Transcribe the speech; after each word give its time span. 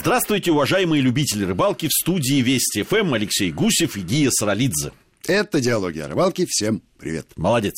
Здравствуйте, 0.00 0.50
уважаемые 0.50 1.02
любители 1.02 1.44
рыбалки 1.44 1.86
в 1.86 1.92
студии 1.92 2.40
Вести 2.40 2.84
ФМ 2.84 3.12
Алексей 3.12 3.52
Гусев 3.52 3.98
и 3.98 4.00
Гия 4.00 4.30
Саралидзе. 4.30 4.92
Это 5.26 5.60
«Диалоги 5.60 5.98
о 5.98 6.08
рыбалке». 6.08 6.46
Всем 6.48 6.80
привет. 6.98 7.26
Молодец. 7.36 7.74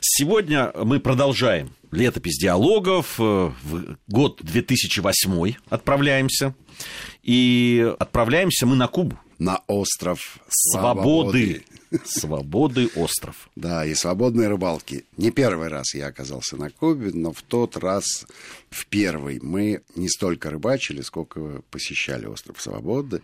Сегодня 0.00 0.72
мы 0.74 0.98
продолжаем 0.98 1.74
летопись 1.92 2.38
диалогов. 2.38 3.18
В 3.18 3.52
год 4.08 4.40
2008 4.42 5.56
отправляемся. 5.68 6.54
И 7.22 7.86
отправляемся 7.98 8.64
мы 8.64 8.74
на 8.74 8.88
Кубу. 8.88 9.20
На 9.38 9.62
остров 9.66 10.38
Свободы. 10.48 11.64
Свободы 12.04 12.88
остров. 12.96 13.48
Да, 13.54 13.84
и 13.84 13.94
свободной 13.94 14.48
рыбалки. 14.48 15.04
Не 15.16 15.30
первый 15.30 15.68
раз 15.68 15.94
я 15.94 16.06
оказался 16.06 16.56
на 16.56 16.70
Кубе, 16.70 17.10
но 17.12 17.32
в 17.32 17.42
тот 17.42 17.76
раз, 17.76 18.26
в 18.70 18.86
первый, 18.86 19.38
мы 19.40 19.82
не 19.94 20.08
столько 20.08 20.50
рыбачили, 20.50 21.02
сколько 21.02 21.62
посещали 21.70 22.26
остров 22.26 22.60
Свободы 22.60 23.22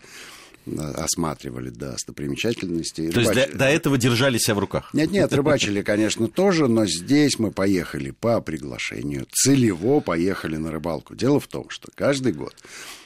осматривали 0.94 1.70
достопримечательности. 1.70 3.10
То 3.10 3.20
есть 3.20 3.32
до, 3.34 3.48
до 3.58 3.64
этого 3.64 3.98
держали 3.98 4.38
себя 4.38 4.54
в 4.54 4.58
руках? 4.60 4.90
Нет-нет, 4.92 5.32
рыбачили, 5.32 5.82
конечно, 5.82 6.28
тоже, 6.28 6.68
но 6.68 6.86
здесь 6.86 7.38
мы 7.38 7.50
поехали 7.50 8.10
по 8.12 8.40
приглашению, 8.40 9.26
целево 9.32 10.00
поехали 10.00 10.56
на 10.56 10.70
рыбалку. 10.70 11.14
Дело 11.14 11.40
в 11.40 11.48
том, 11.48 11.68
что 11.68 11.88
каждый 11.94 12.32
год 12.32 12.54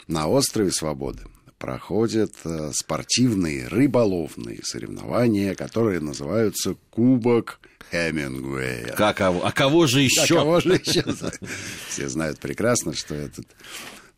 на 0.06 0.28
острове 0.28 0.70
Свободы 0.70 1.23
проходят 1.66 2.33
э, 2.45 2.70
спортивные 2.73 3.66
рыболовные 3.66 4.61
соревнования, 4.62 5.56
которые 5.56 5.98
называются 5.98 6.77
Кубок 6.91 7.59
Хемингуэя. 7.91 8.95
Как, 8.97 9.20
а, 9.20 9.30
а 9.30 9.51
кого 9.51 9.89
же 9.89 10.01
еще? 10.02 10.37
А 10.37 10.39
кого 10.39 10.61
же 10.61 10.75
еще? 10.75 11.05
Все 11.89 12.09
знают 12.09 12.39
прекрасно, 12.39 12.95
что 12.95 13.16
этот 13.16 13.47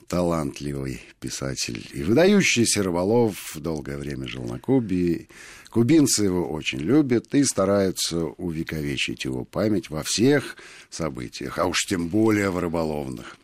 талантливый 0.09 1.01
писатель 1.21 1.89
и 1.95 2.03
выдающийся 2.03 2.83
рыболов, 2.83 3.37
долгое 3.55 3.97
время 3.97 4.29
жил 4.29 4.45
на 4.45 4.59
Кубе. 4.59 5.29
Кубинцы 5.71 6.25
его 6.25 6.51
очень 6.51 6.81
любят 6.81 7.35
и 7.35 7.45
стараются 7.45 8.25
увековечить 8.25 9.25
его 9.25 9.47
память 9.47 9.89
во 9.89 10.03
всех 10.03 10.59
событиях, 10.91 11.59
а 11.59 11.65
уж 11.65 11.79
тем 11.89 12.09
более 12.09 12.51
в 12.51 12.59
рыболовных. 12.59 13.39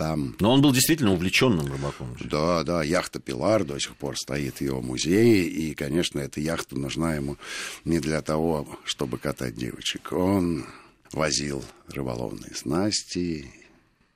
Там... 0.00 0.34
Но 0.40 0.54
он 0.54 0.62
был 0.62 0.72
действительно 0.72 1.12
увлеченным 1.12 1.70
рыбаком. 1.70 2.16
Да, 2.20 2.64
да, 2.64 2.82
яхта 2.82 3.20
«Пилар» 3.20 3.64
до 3.64 3.78
сих 3.78 3.94
пор 3.96 4.16
стоит 4.16 4.56
в 4.56 4.60
его 4.62 4.80
музее, 4.80 5.46
и, 5.46 5.74
конечно, 5.74 6.18
эта 6.20 6.40
яхта 6.40 6.74
нужна 6.78 7.16
ему 7.16 7.36
не 7.84 8.00
для 8.00 8.22
того, 8.22 8.66
чтобы 8.84 9.18
катать 9.18 9.56
девочек. 9.56 10.12
Он 10.12 10.64
возил 11.12 11.62
рыболовные 11.88 12.54
снасти, 12.54 13.52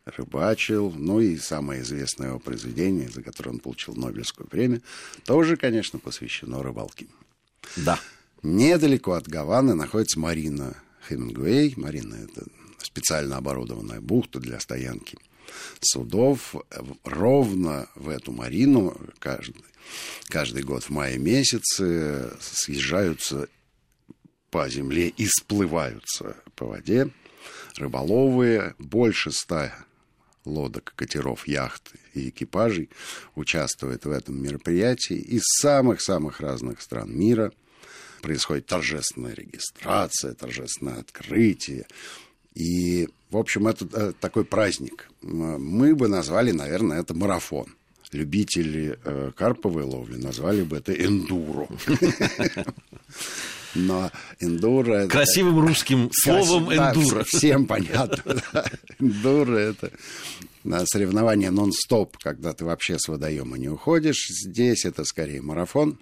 рыбачил, 0.06 0.90
ну 0.90 1.20
и 1.20 1.36
самое 1.36 1.82
известное 1.82 2.28
его 2.28 2.38
произведение, 2.38 3.10
за 3.10 3.22
которое 3.22 3.50
он 3.50 3.58
получил 3.58 3.94
Нобелевскую 3.94 4.48
премию, 4.48 4.80
тоже, 5.26 5.58
конечно, 5.58 5.98
посвящено 5.98 6.62
рыбалке. 6.62 7.08
Да. 7.76 8.00
Недалеко 8.42 9.12
от 9.12 9.28
Гаваны 9.28 9.74
находится 9.74 10.18
Марина 10.18 10.78
Хемингуэй. 11.06 11.74
Марина– 11.76 12.14
это 12.24 12.46
специально 12.78 13.36
оборудованная 13.36 14.00
бухта 14.00 14.40
для 14.40 14.58
стоянки 14.60 15.18
судов. 15.80 16.54
Ровно 17.04 17.88
в 17.94 18.08
эту 18.08 18.32
Марину 18.32 18.96
каждый, 19.18 19.64
каждый 20.28 20.62
год 20.62 20.84
в 20.84 20.90
мае 20.90 21.18
месяце 21.18 22.30
съезжаются 22.40 23.48
по 24.50 24.68
земле 24.68 25.08
и 25.08 25.26
сплываются 25.26 26.36
по 26.54 26.66
воде 26.66 27.10
рыболовы. 27.76 28.74
Больше 28.78 29.32
ста 29.32 29.84
лодок, 30.44 30.92
катеров, 30.96 31.48
яхт 31.48 31.92
и 32.12 32.28
экипажей 32.28 32.90
участвует 33.34 34.04
в 34.04 34.10
этом 34.10 34.40
мероприятии 34.42 35.16
из 35.16 35.42
самых-самых 35.60 36.40
разных 36.40 36.80
стран 36.80 37.16
мира. 37.16 37.52
Происходит 38.22 38.66
торжественная 38.66 39.34
регистрация, 39.34 40.34
торжественное 40.34 41.00
открытие. 41.00 41.86
И, 42.54 43.08
в 43.30 43.36
общем, 43.36 43.66
это 43.66 43.86
э, 43.92 44.12
такой 44.20 44.44
праздник. 44.44 45.08
Мы 45.22 45.94
бы 45.94 46.08
назвали, 46.08 46.52
наверное, 46.52 47.00
это 47.00 47.14
марафон. 47.14 47.74
Любители 48.12 48.96
э, 49.02 49.32
карповой 49.36 49.82
ловли 49.82 50.16
назвали 50.16 50.62
бы 50.62 50.76
это 50.76 50.92
эндуро. 50.92 51.66
Но 53.74 54.12
эндуро... 54.38 55.08
Красивым 55.08 55.58
русским 55.58 56.10
словом 56.12 56.72
эндуро. 56.72 57.24
Всем 57.26 57.66
понятно. 57.66 58.40
Эндуро 59.00 59.56
это 59.56 59.90
на 60.62 60.86
соревнования 60.86 61.50
нон-стоп, 61.50 62.16
когда 62.18 62.52
ты 62.52 62.64
вообще 62.64 62.98
с 63.00 63.08
водоема 63.08 63.58
не 63.58 63.68
уходишь. 63.68 64.28
Здесь 64.28 64.84
это 64.84 65.04
скорее 65.04 65.42
марафон, 65.42 65.98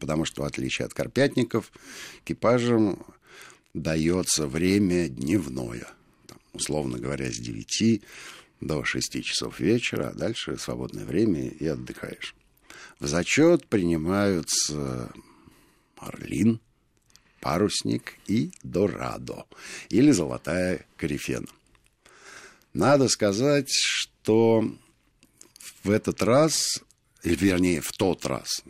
потому 0.00 0.24
что, 0.24 0.42
в 0.42 0.46
отличие 0.46 0.86
от 0.86 0.94
карпятников, 0.94 1.70
экипажам 2.24 2.98
дается 3.74 4.46
время 4.46 5.08
дневное. 5.08 5.86
Там, 6.26 6.38
условно 6.52 6.98
говоря, 6.98 7.30
с 7.30 7.36
9 7.36 8.02
до 8.60 8.84
6 8.84 9.24
часов 9.24 9.60
вечера, 9.60 10.08
а 10.08 10.14
дальше 10.14 10.58
свободное 10.58 11.04
время 11.04 11.48
и 11.48 11.66
отдыхаешь. 11.66 12.34
В 12.98 13.06
зачет 13.06 13.66
принимаются 13.66 15.10
Орлин, 15.96 16.60
парусник 17.40 18.14
и 18.26 18.52
дорадо, 18.62 19.46
или 19.88 20.10
золотая 20.10 20.86
корифена. 20.96 21.46
Надо 22.72 23.08
сказать, 23.08 23.70
что 23.70 24.64
в 25.82 25.90
этот 25.90 26.22
раз, 26.22 26.82
вернее 27.24 27.80
в 27.80 27.90
тот 27.92 28.26
раз, 28.26 28.62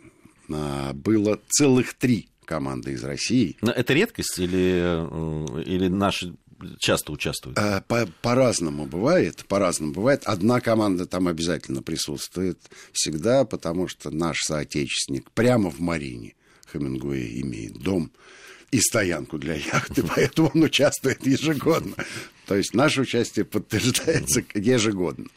а, 0.49 0.93
было 0.93 1.39
целых 1.49 1.93
три 1.93 2.30
команды 2.45 2.93
из 2.93 3.03
России. 3.03 3.57
Но 3.61 3.71
это 3.71 3.93
редкость 3.93 4.39
или, 4.39 4.81
э, 4.81 5.63
или 5.65 5.87
наши 5.87 6.33
часто 6.79 7.11
участвуют? 7.11 7.57
А, 7.57 7.81
по, 7.81 8.07
по-разному 8.21 8.85
бывает, 8.85 9.45
по-разному 9.47 9.93
бывает. 9.93 10.23
Одна 10.25 10.61
команда 10.61 11.05
там 11.05 11.27
обязательно 11.27 11.81
присутствует 11.81 12.59
всегда, 12.91 13.45
потому 13.45 13.87
что 13.87 14.11
наш 14.11 14.37
соотечественник 14.41 15.31
прямо 15.31 15.69
в 15.69 15.79
Марине 15.79 16.35
Хемингуэй 16.71 17.41
имеет 17.41 17.79
дом 17.79 18.11
и 18.71 18.79
стоянку 18.79 19.37
для 19.37 19.55
яхты, 19.55 20.03
поэтому 20.15 20.51
он 20.53 20.63
участвует 20.63 21.25
ежегодно. 21.25 21.95
То 22.47 22.55
есть 22.55 22.73
наше 22.73 23.01
участие 23.01 23.45
подтверждается 23.45 24.43
ежегодно. 24.53 25.27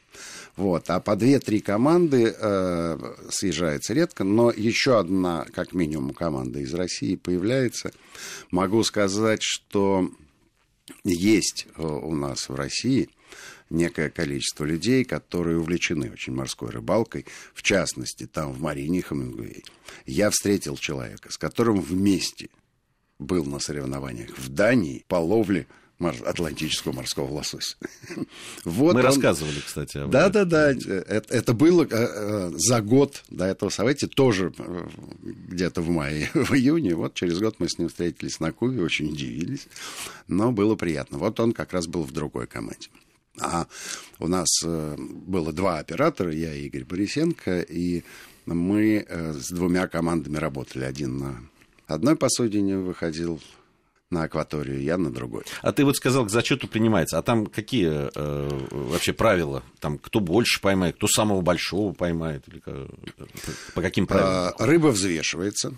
Вот. 0.56 0.88
А 0.88 1.00
по 1.00 1.16
две-три 1.16 1.60
команды 1.60 2.34
э, 2.37 3.15
съезжается 3.31 3.92
редко, 3.92 4.22
но 4.22 4.50
еще 4.50 4.98
одна, 4.98 5.47
как 5.53 5.72
минимум, 5.72 6.15
команда 6.15 6.60
из 6.60 6.72
России 6.75 7.16
появляется. 7.16 7.92
Могу 8.50 8.84
сказать, 8.84 9.41
что 9.43 10.09
есть 11.03 11.66
э, 11.76 11.82
у 11.82 12.14
нас 12.14 12.48
в 12.48 12.54
России 12.54 13.10
некое 13.70 14.10
количество 14.10 14.64
людей, 14.64 15.04
которые 15.04 15.59
увлечены 15.59 16.10
очень 16.12 16.34
морской 16.34 16.70
рыбалкой, 16.70 17.26
в 17.53 17.62
частности, 17.62 18.26
там 18.26 18.53
в 18.53 18.60
Марине 18.60 19.03
Хамингуэй. 19.03 19.64
Я 20.06 20.31
встретил 20.31 20.76
человека, 20.76 21.32
с 21.32 21.37
которым 21.37 21.81
вместе 21.81 22.48
был 23.19 23.44
на 23.44 23.59
соревнованиях 23.59 24.38
в 24.38 24.48
Дании 24.50 25.04
по 25.09 25.16
ловле 25.16 25.66
Атлантического 26.00 26.93
морского 26.93 27.31
лосося. 27.31 27.77
Вот 28.65 28.94
Мы 28.94 29.00
он... 29.00 29.06
рассказывали, 29.06 29.60
кстати. 29.60 29.99
Об 29.99 30.10
да, 30.10 30.28
да, 30.28 30.44
да. 30.44 30.71
Это, 30.71 31.34
это 31.34 31.55
было 31.55 31.84
э, 31.84 31.88
э, 31.91 32.50
за 32.56 32.81
год 32.81 33.22
до 33.31 33.44
этого 33.44 33.71
события, 33.71 34.06
тоже 34.06 34.53
э, 34.59 34.88
где-то 35.22 35.82
в 35.82 35.88
мае, 35.88 36.31
в 36.34 36.53
июне. 36.53 36.94
Вот 36.94 37.15
через 37.15 37.38
год 37.38 37.56
мы 37.59 37.69
с 37.69 37.78
ним 37.78 37.88
встретились 37.88 38.41
на 38.41 38.53
Кубе, 38.53 38.82
очень 38.82 39.12
удивились, 39.12 39.69
но 40.27 40.50
было 40.53 40.75
приятно. 40.75 41.19
Вот 41.19 41.38
он 41.38 41.53
как 41.53 41.72
раз 41.72 41.87
был 41.87 42.03
в 42.03 42.12
другой 42.12 42.47
команде. 42.47 42.88
А 43.41 43.66
у 44.21 44.28
нас 44.28 44.49
было 44.62 45.53
два 45.53 45.78
оператора, 45.78 46.32
я 46.32 46.55
и 46.55 46.66
Игорь 46.66 46.84
Борисенко, 46.84 47.62
и 47.62 48.05
мы 48.47 49.05
с 49.08 49.50
двумя 49.50 49.88
командами 49.88 50.37
работали. 50.37 50.85
Один 50.85 51.19
на 51.19 51.43
одной 51.88 52.14
посудине 52.14 52.79
выходил 52.79 53.40
на 54.14 54.22
акваторию, 54.22 54.81
я 54.81 54.96
на 54.96 55.12
другой. 55.12 55.43
А 55.61 55.72
ты 55.72 55.84
вот 55.84 55.96
сказал, 55.96 56.25
к 56.25 56.31
зачету 56.31 56.69
принимается. 56.69 57.19
А 57.19 57.22
там 57.22 57.46
какие 57.46 58.11
э, 58.14 58.66
вообще 58.70 59.12
правила? 59.12 59.62
Там 59.81 59.99
кто 59.99 60.20
больше 60.20 60.61
поймает, 60.61 60.96
кто 60.96 61.06
самого 61.08 61.43
большого 61.43 61.93
поймает? 61.93 62.44
Или 62.49 62.62
по 63.75 63.82
каким 63.82 64.06
правилам? 64.06 64.55
А, 64.56 64.66
рыба 64.66 64.88
взвешивается. 64.88 65.75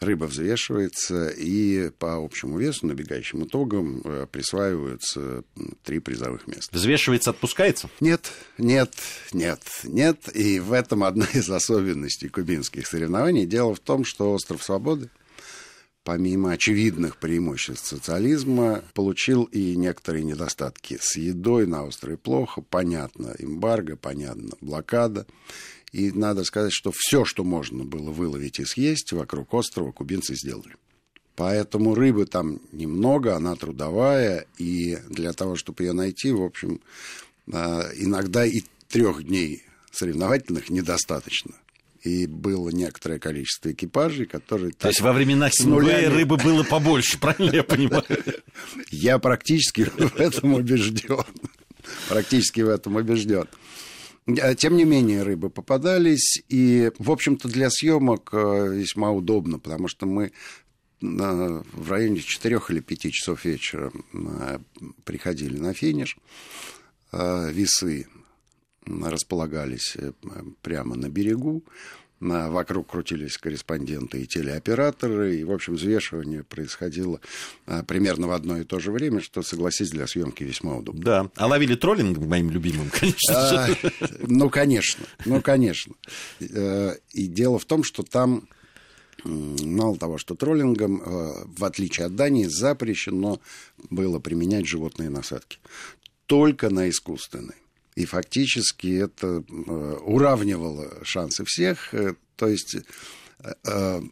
Рыба 0.00 0.24
взвешивается, 0.24 1.28
и 1.28 1.90
по 1.98 2.16
общему 2.16 2.58
весу, 2.58 2.86
набегающим 2.86 3.44
итогам, 3.44 4.02
э, 4.04 4.26
присваиваются 4.30 5.44
три 5.82 6.00
призовых 6.00 6.46
места. 6.46 6.76
Взвешивается, 6.76 7.30
отпускается? 7.30 7.88
Нет, 8.00 8.32
нет, 8.58 8.92
нет, 9.32 9.62
нет. 9.84 10.18
И 10.34 10.58
в 10.60 10.72
этом 10.72 11.04
одна 11.04 11.26
из 11.32 11.48
особенностей 11.48 12.28
кубинских 12.28 12.86
соревнований. 12.86 13.46
Дело 13.46 13.74
в 13.74 13.80
том, 13.80 14.04
что 14.04 14.32
остров 14.32 14.62
Свободы 14.62 15.10
помимо 16.04 16.52
очевидных 16.52 17.16
преимуществ 17.16 17.86
социализма, 17.86 18.84
получил 18.92 19.44
и 19.44 19.74
некоторые 19.74 20.22
недостатки. 20.22 20.98
С 21.00 21.16
едой 21.16 21.66
на 21.66 21.84
острове 21.84 22.18
плохо, 22.18 22.62
понятно, 22.62 23.34
эмбарго, 23.38 23.96
понятно, 23.96 24.50
блокада. 24.60 25.26
И 25.92 26.12
надо 26.12 26.44
сказать, 26.44 26.72
что 26.72 26.92
все, 26.94 27.24
что 27.24 27.42
можно 27.42 27.84
было 27.84 28.10
выловить 28.10 28.60
и 28.60 28.64
съесть 28.64 29.12
вокруг 29.12 29.52
острова, 29.54 29.92
кубинцы 29.92 30.34
сделали. 30.34 30.76
Поэтому 31.36 31.94
рыбы 31.94 32.26
там 32.26 32.60
немного, 32.70 33.34
она 33.34 33.56
трудовая, 33.56 34.46
и 34.58 34.98
для 35.08 35.32
того, 35.32 35.56
чтобы 35.56 35.82
ее 35.84 35.92
найти, 35.92 36.30
в 36.30 36.42
общем, 36.42 36.80
а, 37.52 37.88
иногда 37.96 38.44
и 38.44 38.62
трех 38.88 39.24
дней 39.24 39.64
соревновательных 39.90 40.70
недостаточно 40.70 41.54
и 42.04 42.26
было 42.26 42.68
некоторое 42.68 43.18
количество 43.18 43.72
экипажей, 43.72 44.26
которые... 44.26 44.72
То 44.72 44.88
есть 44.88 45.00
во 45.00 45.12
времена 45.12 45.48
Хемингуэя 45.48 46.10
рыбы 46.10 46.36
было 46.36 46.62
побольше, 46.62 47.18
правильно 47.18 47.56
я 47.56 47.64
понимаю? 47.64 48.04
Я 48.90 49.18
практически 49.18 49.82
в 49.98 50.16
этом 50.16 50.54
убежден. 50.54 51.24
Практически 52.08 52.60
в 52.60 52.68
этом 52.68 52.96
убежден. 52.96 53.46
А, 54.40 54.54
тем 54.54 54.76
не 54.76 54.84
менее, 54.84 55.22
рыбы 55.22 55.48
попадались, 55.48 56.42
и, 56.48 56.92
в 56.98 57.10
общем-то, 57.10 57.48
для 57.48 57.70
съемок 57.70 58.30
э, 58.32 58.68
весьма 58.74 59.10
удобно, 59.10 59.58
потому 59.58 59.88
что 59.88 60.06
мы 60.06 60.32
в 61.00 61.90
районе 61.90 62.20
4 62.20 62.60
или 62.70 62.80
5 62.80 63.12
часов 63.12 63.44
вечера 63.44 63.92
э, 64.12 64.58
приходили 65.04 65.58
на 65.58 65.74
финиш. 65.74 66.16
Э, 67.12 67.50
весы 67.52 68.06
располагались 68.86 69.96
э, 69.96 70.12
прямо 70.62 70.96
на 70.96 71.08
берегу. 71.08 71.62
Вокруг 72.20 72.90
крутились 72.90 73.36
корреспонденты 73.36 74.22
и 74.22 74.26
телеоператоры, 74.26 75.36
и, 75.36 75.44
в 75.44 75.50
общем, 75.50 75.74
взвешивание 75.74 76.42
происходило 76.42 77.20
а, 77.66 77.82
примерно 77.82 78.28
в 78.28 78.30
одно 78.30 78.56
и 78.56 78.64
то 78.64 78.78
же 78.78 78.92
время, 78.92 79.20
что, 79.20 79.42
согласись, 79.42 79.90
для 79.90 80.06
съемки 80.06 80.42
весьма 80.42 80.76
удобно. 80.76 81.02
Да, 81.02 81.30
а 81.36 81.46
ловили 81.48 81.74
троллингом 81.74 82.26
моим 82.26 82.50
любимым, 82.50 82.88
конечно. 82.88 83.34
А, 83.34 83.68
ну, 84.20 84.48
конечно, 84.48 85.04
ну, 85.26 85.42
конечно. 85.42 85.96
Э, 86.40 86.94
и 87.12 87.26
дело 87.26 87.58
в 87.58 87.66
том, 87.66 87.82
что 87.82 88.02
там 88.04 88.48
мало 89.24 89.96
того, 89.96 90.18
что 90.18 90.34
троллингом, 90.34 91.02
э, 91.02 91.44
в 91.46 91.64
отличие 91.64 92.06
от 92.06 92.16
Дании, 92.16 92.44
запрещено 92.44 93.40
было 93.90 94.18
применять 94.18 94.66
животные 94.66 95.10
насадки. 95.10 95.58
Только 96.26 96.70
на 96.70 96.88
искусственные. 96.88 97.58
И 97.94 98.06
фактически 98.06 98.88
это 98.98 99.44
э, 99.48 99.52
уравнивало 100.04 101.04
шансы 101.04 101.44
всех. 101.44 101.94
Э, 101.94 102.14
то 102.36 102.48
есть 102.48 102.76
э, 103.38 104.02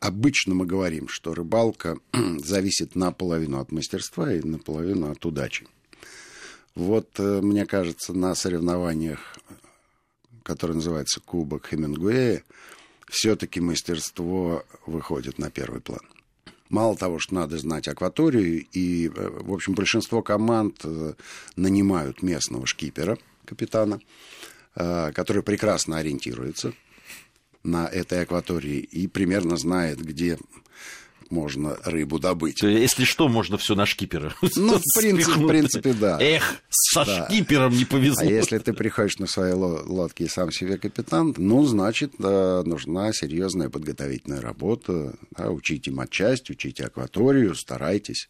обычно 0.00 0.54
мы 0.54 0.66
говорим, 0.66 1.08
что 1.08 1.34
рыбалка 1.34 1.98
зависит 2.38 2.94
наполовину 2.94 3.58
от 3.58 3.72
мастерства 3.72 4.32
и 4.32 4.42
наполовину 4.42 5.10
от 5.10 5.24
удачи. 5.24 5.66
Вот, 6.74 7.18
мне 7.18 7.66
кажется, 7.66 8.14
на 8.14 8.34
соревнованиях, 8.34 9.36
которые 10.42 10.76
называются 10.76 11.20
Кубок 11.20 11.66
Хемингуэя, 11.68 12.44
все-таки 13.10 13.60
мастерство 13.60 14.64
выходит 14.86 15.38
на 15.38 15.50
первый 15.50 15.82
план. 15.82 16.00
Мало 16.72 16.96
того, 16.96 17.18
что 17.18 17.34
надо 17.34 17.58
знать 17.58 17.86
акваторию, 17.86 18.64
и, 18.72 19.08
э, 19.08 19.28
в 19.42 19.52
общем, 19.52 19.74
большинство 19.74 20.22
команд 20.22 20.80
э, 20.84 21.12
нанимают 21.54 22.22
местного 22.22 22.66
шкипера, 22.66 23.18
капитана, 23.44 24.00
э, 24.74 25.12
который 25.12 25.42
прекрасно 25.42 25.98
ориентируется 25.98 26.72
на 27.62 27.86
этой 27.86 28.22
акватории 28.22 28.78
и 28.78 29.06
примерно 29.06 29.58
знает, 29.58 30.00
где 30.00 30.38
можно 31.32 31.76
рыбу 31.82 32.20
добыть. 32.20 32.60
То 32.60 32.68
если 32.68 33.04
что, 33.04 33.26
можно 33.26 33.58
все 33.58 33.74
на 33.74 33.86
шкипера. 33.86 34.34
Ну, 34.54 34.78
в 34.78 35.00
принципе, 35.00 35.40
в 35.40 35.48
принципе, 35.48 35.92
да. 35.94 36.18
Эх, 36.20 36.56
со 36.68 37.04
да. 37.04 37.26
шкипером 37.26 37.72
не 37.72 37.84
повезло. 37.84 38.22
А 38.22 38.24
если 38.24 38.58
ты 38.58 38.72
приходишь 38.72 39.18
на 39.18 39.26
своей 39.26 39.54
лодке 39.54 40.24
и 40.24 40.28
сам 40.28 40.52
себе 40.52 40.76
капитан, 40.76 41.34
ну, 41.36 41.64
значит, 41.64 42.12
да, 42.18 42.62
нужна 42.64 43.12
серьезная 43.12 43.70
подготовительная 43.70 44.40
работа. 44.40 45.14
Да, 45.36 45.50
учите 45.50 45.90
матчасть, 45.90 46.50
учите 46.50 46.84
акваторию, 46.84 47.54
старайтесь. 47.54 48.28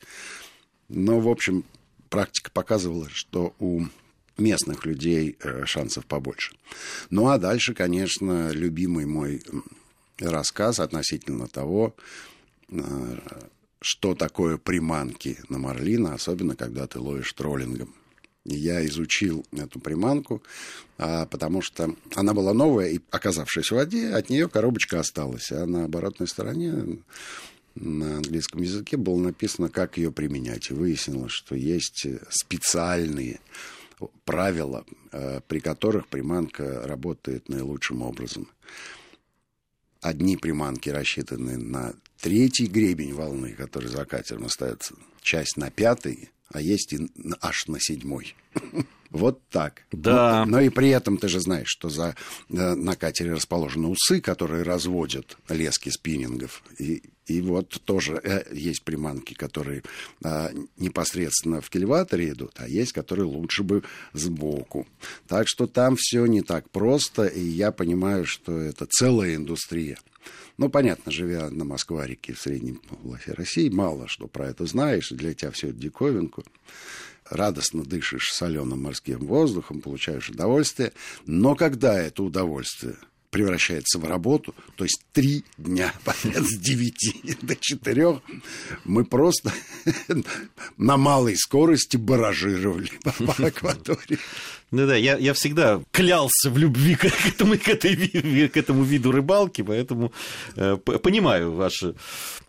Но, 0.88 1.20
в 1.20 1.28
общем, 1.28 1.64
практика 2.08 2.50
показывала, 2.52 3.08
что 3.12 3.54
у 3.58 3.82
местных 4.38 4.86
людей 4.86 5.36
э, 5.40 5.64
шансов 5.66 6.06
побольше. 6.06 6.54
Ну 7.10 7.28
а 7.28 7.38
дальше, 7.38 7.74
конечно, 7.74 8.50
любимый 8.52 9.06
мой 9.06 9.42
рассказ 10.20 10.78
относительно 10.78 11.48
того, 11.48 11.94
Э, 11.94 12.41
что 13.80 14.14
такое 14.14 14.58
приманки 14.58 15.38
на 15.48 15.58
марлина, 15.58 16.14
особенно 16.14 16.56
когда 16.56 16.86
ты 16.86 16.98
ловишь 16.98 17.32
троллингом. 17.32 17.94
Я 18.44 18.84
изучил 18.86 19.46
эту 19.52 19.78
приманку, 19.78 20.42
а, 20.98 21.26
потому 21.26 21.62
что 21.62 21.94
она 22.16 22.34
была 22.34 22.52
новая, 22.52 22.88
и, 22.88 23.00
оказавшись 23.10 23.70
в 23.70 23.74
воде, 23.74 24.08
от 24.10 24.30
нее 24.30 24.48
коробочка 24.48 24.98
осталась. 24.98 25.52
А 25.52 25.64
на 25.64 25.84
оборотной 25.84 26.26
стороне 26.26 26.98
на 27.76 28.16
английском 28.16 28.62
языке 28.62 28.96
было 28.96 29.18
написано, 29.18 29.68
как 29.68 29.96
ее 29.96 30.10
применять. 30.10 30.70
И 30.70 30.74
выяснилось, 30.74 31.32
что 31.32 31.54
есть 31.54 32.06
специальные 32.30 33.40
правила, 34.24 34.84
э, 35.12 35.40
при 35.46 35.60
которых 35.60 36.08
приманка 36.08 36.82
работает 36.86 37.48
наилучшим 37.48 38.02
образом. 38.02 38.48
Одни 40.00 40.36
приманки 40.36 40.88
рассчитаны 40.88 41.56
на 41.56 41.94
третий 42.22 42.66
гребень 42.66 43.12
волны, 43.12 43.52
который 43.52 43.88
за 43.88 44.06
катером 44.06 44.46
остается, 44.46 44.94
часть 45.20 45.56
на 45.56 45.70
пятый, 45.70 46.30
а 46.50 46.60
есть 46.60 46.92
и 46.92 47.10
аж 47.42 47.66
на 47.66 47.78
седьмой. 47.80 48.34
Вот 49.12 49.46
так. 49.50 49.82
Да. 49.92 50.46
Но, 50.46 50.52
но 50.52 50.60
и 50.62 50.70
при 50.70 50.88
этом 50.88 51.18
ты 51.18 51.28
же 51.28 51.38
знаешь, 51.38 51.68
что 51.68 51.90
за, 51.90 52.16
э, 52.48 52.74
на 52.74 52.96
катере 52.96 53.34
расположены 53.34 53.88
усы, 53.88 54.22
которые 54.22 54.62
разводят 54.62 55.36
лески 55.50 55.90
спиннингов. 55.90 56.62
И, 56.78 57.02
и 57.26 57.42
вот 57.42 57.68
тоже 57.84 58.18
э, 58.24 58.44
есть 58.54 58.84
приманки, 58.84 59.34
которые 59.34 59.82
э, 60.24 60.48
непосредственно 60.78 61.60
в 61.60 61.68
кильваторе 61.68 62.30
идут, 62.30 62.54
а 62.56 62.66
есть, 62.66 62.94
которые 62.94 63.26
лучше 63.26 63.62
бы 63.64 63.82
сбоку. 64.14 64.86
Так 65.28 65.46
что 65.46 65.66
там 65.66 65.96
все 65.98 66.24
не 66.24 66.40
так 66.40 66.70
просто, 66.70 67.26
и 67.26 67.42
я 67.42 67.70
понимаю, 67.70 68.24
что 68.24 68.56
это 68.58 68.86
целая 68.86 69.34
индустрия. 69.34 69.98
Ну, 70.58 70.68
понятно, 70.68 71.10
живя 71.10 71.50
на 71.50 71.64
Москва-реке 71.64 72.34
в 72.34 72.40
среднем 72.40 72.76
полосе 72.76 73.32
России, 73.32 73.68
мало 73.68 74.08
что 74.08 74.26
про 74.26 74.48
это 74.48 74.66
знаешь, 74.66 75.10
для 75.10 75.34
тебя 75.34 75.50
все 75.50 75.68
это 75.68 75.78
диковинку. 75.78 76.44
Радостно 77.28 77.84
дышишь 77.84 78.32
соленым 78.32 78.82
морским 78.82 79.20
воздухом, 79.20 79.80
получаешь 79.80 80.28
удовольствие. 80.28 80.92
Но 81.24 81.54
когда 81.54 81.98
это 82.00 82.22
удовольствие 82.22 82.96
превращается 83.32 83.98
в 83.98 84.04
работу, 84.04 84.54
то 84.76 84.84
есть 84.84 85.02
три 85.12 85.44
дня 85.56 85.92
подряд 86.04 86.44
с 86.44 86.58
девяти 86.58 87.34
до 87.42 87.56
четырех 87.56 88.20
мы 88.84 89.06
просто 89.06 89.50
на 90.76 90.98
малой 90.98 91.36
скорости 91.36 91.96
баражировали 91.96 92.90
по 93.02 93.46
акватории. 93.46 94.18
Ну 94.72 94.86
да, 94.86 94.96
я, 94.96 95.18
я 95.18 95.34
всегда 95.34 95.82
клялся 95.90 96.50
в 96.50 96.56
любви 96.56 96.94
к 96.96 97.04
этому, 97.04 97.58
к, 97.58 97.68
этой, 97.68 97.94
к 98.48 98.56
этому 98.56 98.84
виду 98.84 99.12
рыбалки, 99.12 99.60
поэтому 99.60 100.12
э, 100.56 100.76
понимаю 100.78 101.52
ваши... 101.52 101.94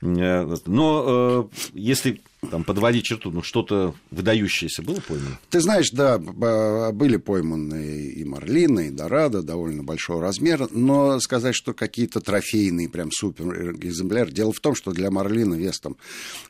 Э, 0.01 0.55
но 0.65 1.49
э, 1.53 1.67
если 1.73 2.21
там 2.49 2.63
подводить 2.63 3.03
черту, 3.03 3.29
ну 3.29 3.43
что-то 3.43 3.93
выдающееся 4.09 4.81
было 4.83 5.01
поймано? 5.01 5.37
Ты 5.49 5.59
знаешь, 5.59 5.91
да, 5.91 6.17
были 6.17 7.17
пойманы 7.17 8.13
и 8.15 8.23
марлины, 8.23 8.87
и 8.87 8.91
дорадо 8.91 9.41
довольно 9.41 9.83
большого 9.83 10.21
размера, 10.21 10.69
но 10.71 11.19
сказать, 11.19 11.55
что 11.55 11.73
какие-то 11.73 12.21
трофейные, 12.21 12.87
прям 12.87 13.11
супер 13.11 13.71
экземпляры. 13.71 14.31
Дело 14.31 14.53
в 14.53 14.61
том, 14.61 14.75
что 14.75 14.91
для 14.91 15.11
марлина 15.11 15.55
вес 15.55 15.77
там 15.81 15.97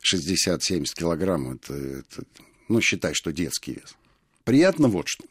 60-70 0.08 0.84
килограмм, 0.96 1.54
это, 1.54 1.74
это, 1.74 2.22
ну, 2.68 2.80
считай, 2.80 3.12
что 3.14 3.32
детский 3.32 3.72
вес. 3.72 3.96
Приятно 4.44 4.86
вот 4.86 5.08
что 5.08 5.24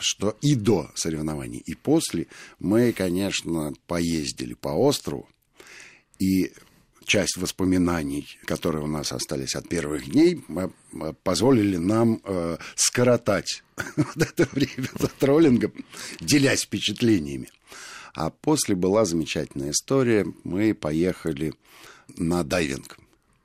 что 0.00 0.36
и 0.40 0.54
до 0.54 0.90
соревнований, 0.94 1.62
и 1.64 1.74
после 1.74 2.26
мы, 2.58 2.92
конечно, 2.92 3.72
поездили 3.86 4.54
по 4.54 4.68
острову, 4.68 5.28
и 6.18 6.52
часть 7.04 7.36
воспоминаний, 7.36 8.38
которые 8.44 8.84
у 8.84 8.86
нас 8.86 9.12
остались 9.12 9.56
от 9.56 9.68
первых 9.68 10.10
дней, 10.10 10.44
позволили 11.24 11.76
нам 11.76 12.20
э, 12.22 12.58
скоротать 12.76 13.64
вот 13.96 14.16
это 14.16 14.48
время 14.52 14.88
за 14.98 15.08
троллингом, 15.08 15.72
делясь 16.20 16.64
впечатлениями. 16.64 17.48
А 18.14 18.30
после 18.30 18.74
была 18.74 19.04
замечательная 19.04 19.70
история. 19.70 20.26
Мы 20.44 20.74
поехали 20.74 21.54
на 22.16 22.44
дайвинг. 22.44 22.98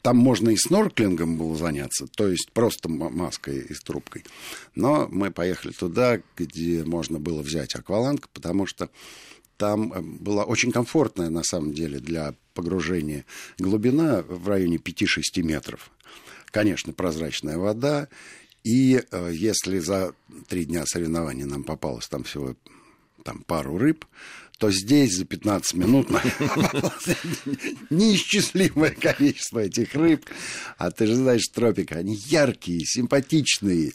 Там 0.04 0.18
можно 0.18 0.50
и 0.50 0.58
снорклингом 0.58 1.38
было 1.38 1.56
заняться, 1.56 2.08
то 2.08 2.28
есть 2.28 2.52
просто 2.52 2.90
маской 2.90 3.62
и 3.62 3.74
с 3.74 3.80
трубкой. 3.80 4.26
Но 4.76 5.08
мы 5.10 5.32
поехали 5.32 5.72
туда, 5.72 6.22
где 6.36 6.84
можно 6.84 7.20
было 7.20 7.42
взять 7.42 7.74
акваланг, 7.74 8.28
потому 8.30 8.68
что 8.68 8.90
там 9.56 9.94
была 10.20 10.44
очень 10.44 10.74
комфортная, 10.74 11.30
на 11.30 11.44
самом 11.44 11.74
деле, 11.74 12.00
для 12.00 12.36
погружения 12.54 13.24
глубина 13.58 14.24
в 14.28 14.50
районе 14.50 14.76
5-6 14.76 15.42
метров. 15.42 15.90
Конечно, 16.48 16.92
прозрачная 16.92 17.58
вода. 17.58 18.10
И 18.66 19.02
если 19.32 19.80
за 19.80 20.14
три 20.50 20.66
дня 20.66 20.84
соревнований 20.86 21.46
нам 21.46 21.64
попалось 21.64 22.10
там 22.10 22.24
всего 22.26 22.56
там, 23.24 23.44
пару 23.48 23.78
рыб, 23.78 24.06
то 24.64 24.72
здесь 24.72 25.18
за 25.18 25.26
15 25.26 25.74
минут 25.74 26.08
неисчислимое 27.90 28.92
количество 28.92 29.60
этих 29.60 29.94
рыб. 29.94 30.26
А 30.78 30.90
ты 30.90 31.06
же 31.06 31.16
знаешь, 31.16 31.50
тропика, 31.54 31.96
они 31.96 32.16
яркие, 32.16 32.80
симпатичные, 32.86 33.92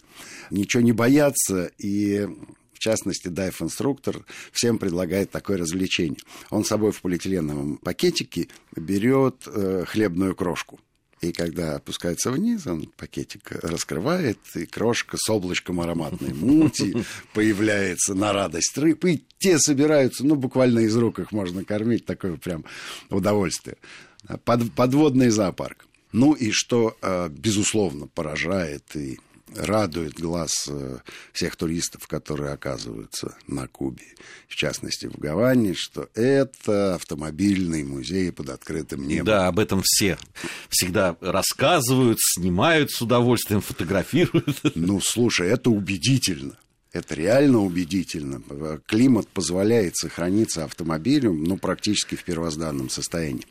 ничего 0.51 0.83
не 0.83 0.93
боятся. 0.93 1.71
И 1.79 2.29
в 2.75 2.79
частности, 2.81 3.29
дайв-инструктор 3.29 4.27
всем 4.53 4.77
предлагает 4.77 5.31
такое 5.31 5.57
развлечение. 5.57 6.21
Он 6.51 6.67
с 6.67 6.69
собой 6.69 6.93
в 6.93 7.01
полиэтиленовом 7.01 7.79
пакетике 7.79 8.49
берет 8.77 9.45
э, 9.47 9.85
хлебную 9.87 10.35
крошку. 10.35 10.81
И 11.21 11.33
когда 11.33 11.77
опускается 11.77 12.31
вниз, 12.31 12.67
он 12.67 12.91
пакетик 12.97 13.51
раскрывает, 13.51 14.39
и 14.55 14.67
крошка 14.67 15.17
с 15.19 15.29
облачком 15.29 15.81
ароматной 15.81 16.33
мути 16.33 16.97
появляется 17.35 18.15
на 18.15 18.33
радость 18.33 18.77
рыб, 18.79 19.05
и 19.05 19.25
те 19.39 19.59
собираются, 19.59 20.25
ну, 20.25 20.37
буквально 20.37 20.81
из 20.81 20.97
рук 20.97 21.19
их 21.19 21.33
можно 21.33 21.65
кормить, 21.65 22.07
такое 22.07 22.37
прям 22.37 22.65
удовольствие. 23.11 23.77
Под, 24.45 24.73
подводный 24.73 25.31
зоопарк. 25.31 25.87
Ну 26.13 26.33
и 26.33 26.51
что, 26.53 26.97
э, 27.03 27.29
безусловно, 27.29 28.07
поражает 28.07 28.97
и 28.97 29.19
радует 29.57 30.15
глаз 30.15 30.53
э, 30.69 30.99
всех 31.33 31.57
туристов, 31.57 32.07
которые 32.07 32.53
оказываются 32.53 33.37
на 33.47 33.67
Кубе, 33.69 34.05
в 34.49 34.55
частности 34.55 35.07
в 35.07 35.19
Гаване, 35.19 35.75
что 35.75 36.09
это 36.15 36.95
автомобильный 36.95 37.85
музей 37.85 38.33
под 38.33 38.51
открытым 38.51 39.07
небом. 39.07 39.27
Да, 39.27 39.49
об 39.49 39.59
этом 39.59 39.83
все 39.85 40.19
всегда 40.69 41.17
рассказывают, 41.21 42.19
снимают 42.21 42.91
с 42.91 43.01
удовольствием, 43.03 43.61
фотографируют. 43.61 44.61
Ну, 44.75 45.01
слушай, 45.01 45.49
это 45.49 45.71
убедительно. 45.71 46.57
Это 46.93 47.15
реально 47.15 47.59
убедительно. 47.59 48.43
Климат 48.87 49.29
позволяет 49.29 49.97
сохраниться 49.97 50.65
автомобилю 50.65 51.35
ну, 51.35 51.59
практически 51.59 52.15
в 52.15 52.25
первозданном 52.25 52.89
состоянии. 52.89 53.45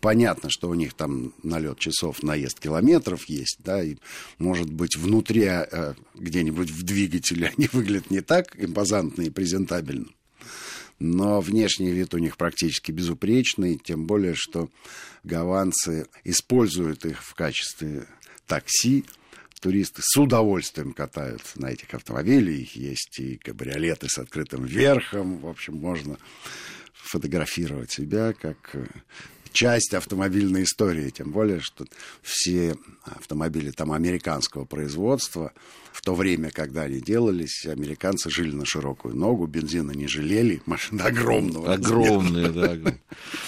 Понятно, 0.00 0.50
что 0.50 0.68
у 0.68 0.74
них 0.74 0.92
там 0.92 1.32
налет 1.42 1.78
часов, 1.78 2.22
наезд 2.22 2.60
километров 2.60 3.26
есть, 3.28 3.56
да, 3.60 3.82
и, 3.82 3.96
может 4.38 4.70
быть, 4.70 4.96
внутри 4.96 5.44
э, 5.44 5.94
где-нибудь 6.14 6.70
в 6.70 6.82
двигателе 6.82 7.52
они 7.56 7.68
выглядят 7.72 8.10
не 8.10 8.20
так 8.20 8.54
импозантно 8.62 9.22
и 9.22 9.30
презентабельно. 9.30 10.08
Но 10.98 11.40
внешний 11.40 11.90
вид 11.90 12.14
у 12.14 12.18
них 12.18 12.36
практически 12.36 12.92
безупречный, 12.92 13.80
тем 13.82 14.06
более, 14.06 14.34
что 14.36 14.68
гаванцы 15.24 16.06
используют 16.22 17.04
их 17.06 17.22
в 17.22 17.34
качестве 17.34 18.06
такси, 18.46 19.04
туристы 19.64 20.02
с 20.04 20.14
удовольствием 20.18 20.92
катаются 20.92 21.58
на 21.58 21.68
этих 21.70 21.94
автомобилях. 21.94 22.76
Есть 22.76 23.18
и 23.18 23.38
кабриолеты 23.38 24.10
с 24.10 24.18
открытым 24.18 24.66
верхом. 24.66 25.38
В 25.38 25.46
общем, 25.46 25.76
можно 25.76 26.18
фотографировать 26.92 27.90
себя 27.90 28.34
как 28.34 28.58
э, 28.74 28.84
часть 29.52 29.94
автомобильной 29.94 30.64
истории. 30.64 31.08
Тем 31.08 31.32
более, 31.32 31.60
что 31.60 31.86
все 32.20 32.76
автомобили 33.04 33.70
там 33.70 33.92
американского 33.92 34.66
производства– 34.66 35.50
в 35.94 36.02
то 36.02 36.12
время, 36.16 36.50
когда 36.50 36.82
они 36.82 37.00
делались, 37.00 37.66
американцы 37.66 38.28
жили 38.28 38.52
на 38.52 38.66
широкую 38.66 39.14
ногу, 39.14 39.46
бензина 39.46 39.92
не 39.92 40.08
жалели, 40.08 40.60
машина 40.66 41.04
огромного. 41.04 41.72
Огромные, 41.72 42.48
да. 42.48 42.74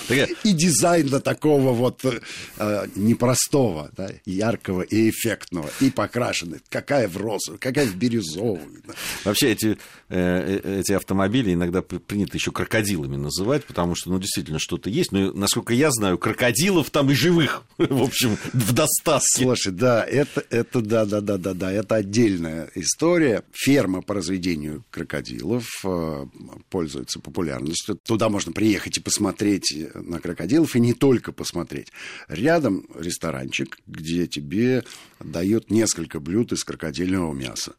И 0.44 0.52
дизайна 0.52 1.18
такого 1.18 1.72
вот 1.72 2.04
э, 2.04 2.86
непростого, 2.94 3.90
да, 3.96 4.10
яркого 4.24 4.82
и 4.82 5.10
эффектного, 5.10 5.68
и 5.80 5.90
покрашенный. 5.90 6.60
Какая 6.68 7.08
в 7.08 7.16
розовую, 7.16 7.58
какая 7.58 7.86
в 7.86 7.96
бирюзовую. 7.96 8.80
Да. 8.86 8.94
Вообще 9.24 9.50
эти, 9.50 9.76
э, 10.08 10.60
э, 10.62 10.80
эти 10.80 10.92
автомобили 10.92 11.52
иногда 11.52 11.82
принято 11.82 12.36
еще 12.36 12.52
крокодилами 12.52 13.16
называть, 13.16 13.64
потому 13.64 13.96
что, 13.96 14.10
ну, 14.10 14.20
действительно, 14.20 14.60
что-то 14.60 14.88
есть. 14.88 15.10
Но, 15.10 15.32
насколько 15.32 15.74
я 15.74 15.90
знаю, 15.90 16.16
крокодилов 16.16 16.90
там 16.90 17.10
и 17.10 17.14
живых, 17.14 17.64
в 17.78 18.02
общем, 18.02 18.38
в 18.52 18.72
достатке. 18.72 19.42
Слушай, 19.42 19.72
да, 19.72 20.04
это, 20.04 20.44
это 20.50 20.80
да, 20.80 21.04
да, 21.04 21.20
да, 21.20 21.38
да, 21.38 21.52
да, 21.52 21.72
это 21.72 21.96
отдельно 21.96 22.36
отдельная 22.37 22.71
история. 22.75 23.43
Ферма 23.52 24.02
по 24.02 24.14
разведению 24.14 24.85
крокодилов 24.90 25.66
э, 25.85 26.26
пользуется 26.69 27.21
популярностью. 27.21 27.97
Туда 27.97 28.28
можно 28.28 28.52
приехать 28.52 28.99
и 28.99 29.00
посмотреть 29.00 29.75
на 29.95 30.21
крокодилов, 30.21 30.76
и 30.76 30.81
не 30.81 30.93
только 30.93 31.33
посмотреть. 31.33 31.88
Рядом 32.28 32.87
ресторанчик, 32.95 33.78
где 33.87 34.26
тебе 34.26 34.85
дают 35.21 35.71
несколько 35.71 36.21
блюд 36.21 36.52
из 36.52 36.64
крокодильного 36.64 37.33
мяса. 37.33 37.75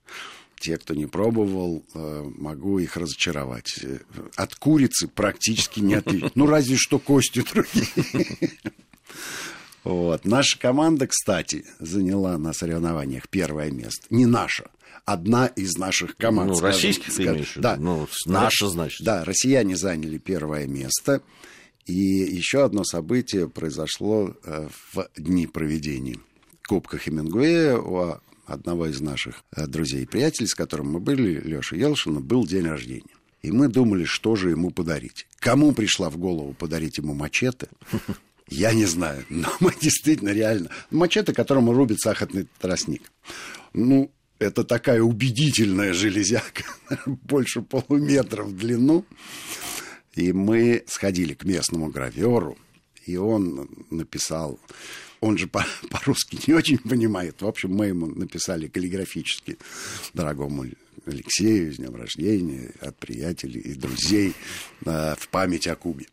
Те, 0.60 0.78
кто 0.78 0.96
не 0.96 1.06
пробовал, 1.06 1.86
э, 1.94 2.32
могу 2.36 2.80
их 2.80 2.98
разочаровать. 2.98 3.80
От 4.36 4.56
курицы 4.56 5.08
практически 5.08 5.82
не 5.82 5.96
отлично. 5.96 6.32
Ну, 6.36 6.48
разве 6.48 6.78
что 6.78 6.98
кости 6.98 7.44
другие. 7.54 7.88
Вот. 9.88 10.26
Наша 10.26 10.60
команда, 10.60 11.08
кстати, 11.08 11.64
заняла 11.80 12.38
на 12.38 12.52
соревнованиях 12.54 13.30
первое 13.30 13.72
место. 13.72 14.06
Не 14.10 14.26
наша, 14.26 14.70
одна 15.06 15.48
из 15.48 15.78
наших 15.78 16.18
команд. 16.18 16.52
Ну, 16.52 16.60
российских 16.60 17.16
ты 17.16 17.24
имеешь 17.24 17.54
Да. 17.56 17.78
Ну, 17.78 18.08
наша, 18.26 18.68
значит. 18.68 19.06
Да, 19.06 19.24
россияне 19.24 19.78
заняли 19.78 20.18
первое 20.18 20.68
место. 20.68 21.22
И 21.86 21.94
еще 21.94 22.66
одно 22.66 22.84
событие 22.84 23.48
произошло 23.48 24.36
э, 24.44 24.68
в 24.94 25.08
дни 25.16 25.48
проведения 25.48 26.20
Кубка 26.68 26.98
Хемингуэя 26.98 27.78
у 27.78 28.20
одного 28.46 28.88
из 28.88 29.00
наших 29.00 29.46
э, 29.56 29.68
друзей 29.68 30.04
и 30.04 30.06
приятелей, 30.06 30.48
с 30.48 30.54
которым 30.54 30.92
мы 30.92 31.00
были, 31.00 31.40
Леша 31.40 31.78
Елшина, 31.78 32.20
был 32.20 32.46
день 32.46 32.66
рождения. 32.66 33.16
И 33.42 33.52
мы 33.52 33.70
думали, 33.70 34.04
что 34.04 34.36
же 34.36 34.50
ему 34.50 34.72
подарить. 34.72 35.28
Кому 35.40 35.72
пришла 35.72 36.10
в 36.10 36.18
голову 36.18 36.54
подарить 36.54 36.98
ему 36.98 37.14
мачете? 37.14 37.70
Я 38.50 38.74
не 38.74 38.86
знаю, 38.86 39.26
но 39.30 39.50
мы 39.60 39.74
действительно 39.80 40.30
реально... 40.30 40.70
Мачете, 40.92 41.34
которому 41.34 41.74
рубит 41.74 42.00
сахарный 42.00 42.48
тростник. 42.60 43.12
Ну, 43.74 44.12
это 44.40 44.64
такая 44.64 45.02
убедительная 45.02 45.94
железяка, 45.94 46.64
больше 47.06 47.62
полуметра 47.62 48.44
в 48.44 48.56
длину. 48.56 49.06
И 50.16 50.34
мы 50.34 50.84
сходили 50.88 51.34
к 51.34 51.44
местному 51.44 51.90
граверу, 51.90 52.58
и 53.06 53.18
он 53.18 53.70
написал... 53.90 54.60
Он 55.20 55.36
же 55.36 55.48
по- 55.48 55.66
по-русски 55.90 56.38
не 56.48 56.54
очень 56.54 56.78
понимает. 56.78 57.42
В 57.42 57.48
общем, 57.48 57.72
мы 57.72 57.88
ему 57.88 58.06
написали 58.06 58.68
каллиграфически 58.68 59.58
дорогому 60.14 60.66
Алексею 61.08 61.74
с 61.74 61.78
днем 61.78 61.96
рождения 61.96 62.72
от 62.82 62.98
приятелей 62.98 63.62
и 63.62 63.74
друзей 63.74 64.34
э, 64.86 65.16
в 65.18 65.28
память 65.30 65.68
о 65.68 65.76
Кубе. 65.76 66.06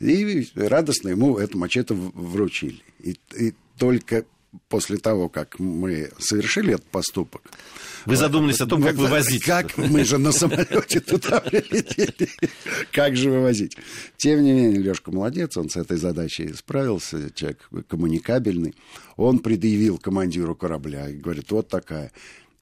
И 0.00 0.46
радостно 0.54 1.10
ему 1.10 1.38
эту 1.38 1.58
мачете 1.58 1.94
вручили. 1.94 2.82
И, 3.00 3.16
и 3.38 3.54
только 3.78 4.24
после 4.68 4.96
того, 4.96 5.28
как 5.28 5.58
мы 5.58 6.10
совершили 6.18 6.74
этот 6.74 6.86
поступок... 6.86 7.42
Вы 8.06 8.16
задумались 8.16 8.60
о 8.60 8.66
том, 8.66 8.82
как 8.82 8.96
вывозить. 8.96 9.44
Как 9.44 9.76
мы 9.76 10.04
же 10.04 10.16
на 10.16 10.32
самолете 10.32 11.00
туда 11.00 11.40
прилетели. 11.40 12.30
Как 12.92 13.14
же 13.14 13.30
вывозить? 13.30 13.76
Тем 14.16 14.42
не 14.42 14.52
менее, 14.52 14.80
Лешка 14.80 15.12
молодец, 15.12 15.56
он 15.58 15.68
с 15.68 15.76
этой 15.76 15.98
задачей 15.98 16.52
справился, 16.54 17.30
человек 17.34 17.68
коммуникабельный. 17.88 18.74
Он 19.16 19.38
предъявил 19.38 19.98
командиру 19.98 20.54
корабля 20.56 21.10
и 21.10 21.16
говорит, 21.16 21.50
вот 21.50 21.68
такая. 21.68 22.10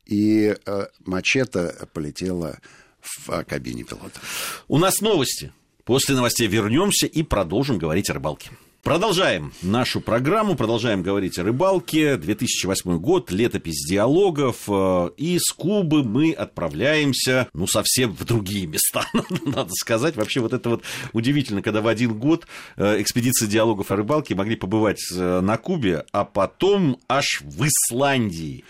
И 0.06 0.56
э, 0.66 0.86
мачете 1.04 1.74
полетела 1.92 2.58
в 3.00 3.44
кабине 3.44 3.84
пилота. 3.84 4.20
У 4.66 4.78
нас 4.78 5.00
новости. 5.00 5.52
После 5.88 6.14
новостей 6.14 6.46
вернемся 6.48 7.06
и 7.06 7.22
продолжим 7.22 7.78
говорить 7.78 8.10
о 8.10 8.12
рыбалке. 8.12 8.50
Продолжаем 8.82 9.54
нашу 9.62 10.02
программу, 10.02 10.54
продолжаем 10.54 11.02
говорить 11.02 11.38
о 11.38 11.44
рыбалке. 11.44 12.18
2008 12.18 12.98
год, 12.98 13.30
летопись 13.30 13.86
диалогов. 13.88 14.68
Э, 14.68 15.08
и 15.16 15.38
с 15.38 15.50
Кубы 15.50 16.04
мы 16.04 16.32
отправляемся, 16.32 17.48
ну, 17.54 17.66
совсем 17.66 18.12
в 18.12 18.22
другие 18.26 18.66
места, 18.66 19.06
надо 19.46 19.70
сказать. 19.72 20.14
Вообще 20.14 20.40
вот 20.40 20.52
это 20.52 20.68
вот 20.68 20.82
удивительно, 21.14 21.62
когда 21.62 21.80
в 21.80 21.88
один 21.88 22.18
год 22.18 22.46
э, 22.76 23.00
экспедиции 23.00 23.46
диалогов 23.46 23.90
о 23.90 23.96
рыбалке 23.96 24.34
могли 24.34 24.56
побывать 24.56 25.00
э, 25.10 25.40
на 25.40 25.56
Кубе, 25.56 26.04
а 26.12 26.26
потом 26.26 27.00
аж 27.08 27.40
в 27.42 27.66
Исландии. 27.66 28.62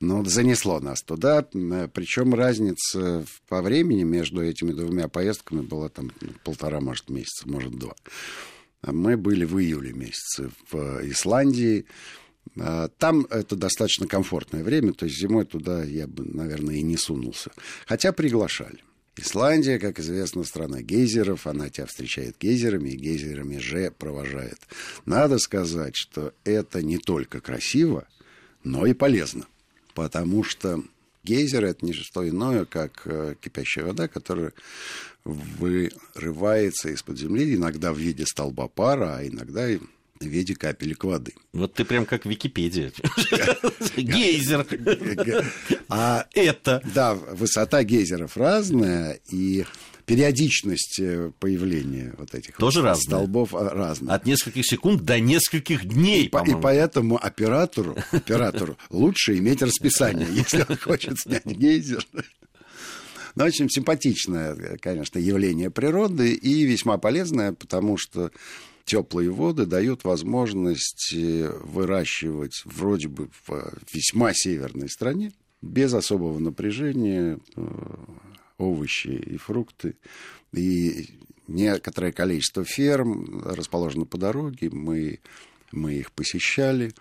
Ну, 0.00 0.24
занесло 0.24 0.78
нас 0.78 1.02
туда. 1.02 1.42
Причем 1.42 2.34
разница 2.34 3.24
по 3.48 3.62
времени 3.62 4.04
между 4.04 4.42
этими 4.42 4.72
двумя 4.72 5.08
поездками 5.08 5.62
была 5.62 5.88
там 5.88 6.12
полтора, 6.44 6.80
может, 6.80 7.10
месяца, 7.10 7.48
может, 7.48 7.76
два. 7.76 7.94
Мы 8.82 9.16
были 9.16 9.44
в 9.44 9.58
июле 9.58 9.92
месяце 9.92 10.50
в 10.70 11.00
Исландии. 11.10 11.86
А, 12.56 12.88
там 12.98 13.26
это 13.28 13.56
достаточно 13.56 14.06
комфортное 14.06 14.62
время, 14.62 14.92
то 14.92 15.04
есть 15.04 15.18
зимой 15.18 15.44
туда 15.44 15.82
я 15.82 16.06
бы, 16.06 16.24
наверное, 16.24 16.76
и 16.76 16.82
не 16.82 16.96
сунулся. 16.96 17.50
Хотя 17.86 18.12
приглашали. 18.12 18.84
Исландия, 19.16 19.80
как 19.80 19.98
известно, 19.98 20.44
страна 20.44 20.80
гейзеров, 20.80 21.48
она 21.48 21.70
тебя 21.70 21.86
встречает 21.86 22.36
гейзерами, 22.38 22.90
и 22.90 22.96
гейзерами 22.96 23.58
же 23.58 23.90
провожает. 23.90 24.58
Надо 25.06 25.38
сказать, 25.38 25.96
что 25.96 26.32
это 26.44 26.82
не 26.84 26.98
только 26.98 27.40
красиво, 27.40 28.06
но 28.62 28.86
и 28.86 28.94
полезно, 28.94 29.46
потому 29.98 30.44
что 30.44 30.80
гейзер 31.24 31.64
это 31.64 31.84
не 31.84 31.92
что 31.92 32.26
иное, 32.26 32.64
как 32.64 33.02
э, 33.06 33.34
кипящая 33.40 33.84
вода, 33.84 34.06
которая 34.06 34.52
вырывается 35.24 36.90
из-под 36.90 37.18
земли, 37.18 37.56
иногда 37.56 37.92
в 37.92 37.98
виде 37.98 38.24
столба 38.24 38.68
пара, 38.68 39.16
а 39.16 39.26
иногда 39.26 39.68
и 39.68 39.78
в 40.20 40.24
виде 40.24 40.54
капелек 40.54 41.02
воды. 41.02 41.34
Вот 41.52 41.74
ты 41.74 41.84
прям 41.84 42.06
как 42.06 42.26
Википедия. 42.26 42.92
Гейзер. 43.96 44.64
А 45.88 46.28
это? 46.32 46.80
Да, 46.94 47.14
высота 47.14 47.82
гейзеров 47.82 48.36
разная, 48.36 49.18
и 49.32 49.64
периодичность 50.08 50.98
э, 51.00 51.30
появления 51.38 52.14
вот 52.16 52.34
этих 52.34 52.56
Тоже 52.56 52.82
вот 52.82 52.96
столбов 52.96 53.54
а, 53.54 53.68
разная. 53.68 54.14
От 54.16 54.24
нескольких 54.24 54.64
секунд 54.66 55.02
до 55.02 55.20
нескольких 55.20 55.84
дней, 55.84 56.24
и, 56.24 56.50
и 56.50 56.54
поэтому 56.60 57.22
оператору, 57.22 57.94
оператору 58.10 58.78
лучше 58.88 59.36
иметь 59.36 59.62
расписание, 59.62 60.26
если 60.32 60.64
он 60.66 60.76
хочет 60.78 61.18
снять 61.18 61.44
гейзер. 61.44 62.04
Но 63.34 63.44
очень 63.44 63.68
симпатичное, 63.68 64.78
конечно, 64.80 65.18
явление 65.18 65.70
природы 65.70 66.32
и 66.32 66.64
весьма 66.64 66.96
полезное, 66.96 67.52
потому 67.52 67.98
что 67.98 68.32
теплые 68.84 69.30
воды 69.30 69.66
дают 69.66 70.04
возможность 70.04 71.12
э, 71.14 71.52
выращивать 71.62 72.62
вроде 72.64 73.08
бы 73.08 73.28
в 73.46 73.74
весьма 73.92 74.32
северной 74.32 74.88
стране 74.88 75.32
без 75.60 75.92
особого 75.92 76.38
напряжения 76.38 77.38
э, 77.56 77.66
овощи 78.58 79.08
и 79.08 79.36
фрукты. 79.36 79.96
И 80.52 81.08
некоторое 81.46 82.12
количество 82.12 82.64
ферм 82.64 83.42
расположено 83.44 84.04
по 84.04 84.18
дороге, 84.18 84.70
мы, 84.70 85.20
мы 85.72 85.94
их 85.94 86.12
посещали. 86.12 86.92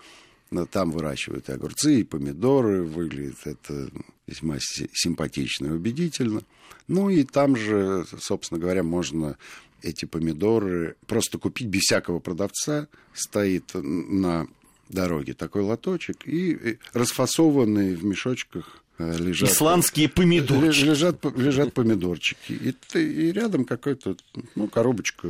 Там 0.71 0.91
выращивают 0.91 1.49
и 1.49 1.51
огурцы, 1.51 1.99
и 1.99 2.03
помидоры. 2.05 2.83
Выглядит 2.83 3.45
это 3.45 3.89
весьма 4.27 4.57
симпатично 4.59 5.67
и 5.67 5.71
убедительно. 5.71 6.41
Ну 6.87 7.09
и 7.09 7.23
там 7.23 7.57
же, 7.57 8.05
собственно 8.19 8.59
говоря, 8.59 8.81
можно 8.83 9.37
эти 9.81 10.05
помидоры 10.05 10.95
просто 11.05 11.37
купить 11.37 11.67
без 11.67 11.81
всякого 11.81 12.19
продавца. 12.19 12.87
Стоит 13.13 13.71
на 13.73 14.47
дороге 14.87 15.33
такой 15.33 15.63
лоточек 15.63 16.25
и 16.25 16.77
расфасованные 16.93 17.95
в 17.95 18.05
мешочках 18.05 18.81
лежат... 18.99 19.49
Исландские 19.49 20.09
помидорчики. 20.09 20.85
Лежат, 20.85 21.25
лежат 21.35 21.73
помидорчики. 21.73 22.53
И, 22.53 22.97
и 22.97 23.31
рядом 23.31 23.65
какая-то 23.65 24.15
ну, 24.55 24.67
коробочка, 24.67 25.27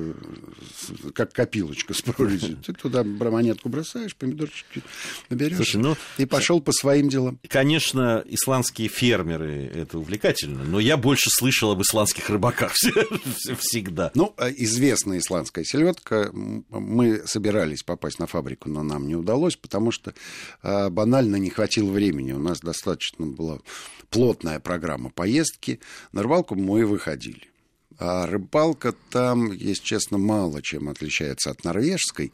как 1.13 1.33
копилочка 1.33 1.93
с 1.93 2.01
прорезью. 2.01 2.57
Ты 2.65 2.73
туда 2.73 3.03
монетку 3.03 3.69
бросаешь, 3.69 4.15
помидорчики 4.15 4.83
наберешь. 5.29 5.57
Слушай, 5.57 5.77
ну, 5.77 5.97
и 6.17 6.25
пошел 6.25 6.61
по 6.61 6.71
своим 6.71 7.09
делам. 7.09 7.39
Конечно, 7.47 8.23
исландские 8.25 8.87
фермеры 8.87 9.69
это 9.73 9.99
увлекательно, 9.99 10.63
но 10.63 10.79
я 10.79 10.97
больше 10.97 11.29
слышал 11.29 11.71
об 11.71 11.81
исландских 11.81 12.29
рыбаках 12.29 12.73
всегда. 13.59 14.11
Ну, 14.15 14.33
а 14.37 14.49
известная 14.49 15.19
исландская 15.19 15.63
селедка. 15.63 16.29
Мы 16.33 17.23
собирались 17.25 17.83
попасть 17.83 18.19
на 18.19 18.27
фабрику, 18.27 18.69
но 18.69 18.83
нам 18.83 19.07
не 19.07 19.15
удалось, 19.15 19.55
потому 19.55 19.91
что 19.91 20.13
а, 20.61 20.89
банально 20.89 21.35
не 21.35 21.49
хватило 21.49 21.91
времени. 21.91 22.31
У 22.31 22.39
нас 22.39 22.59
достаточно 22.59 23.25
было 23.25 23.56
плотная 24.09 24.59
программа 24.59 25.09
поездки. 25.09 25.79
На 26.11 26.23
рыбалку 26.23 26.55
мы 26.55 26.85
выходили. 26.85 27.49
А 27.99 28.27
рыбалка 28.27 28.93
там, 29.09 29.51
если 29.51 29.83
честно, 29.83 30.17
мало 30.17 30.61
чем 30.61 30.89
отличается 30.89 31.49
от 31.49 31.63
норвежской 31.63 32.31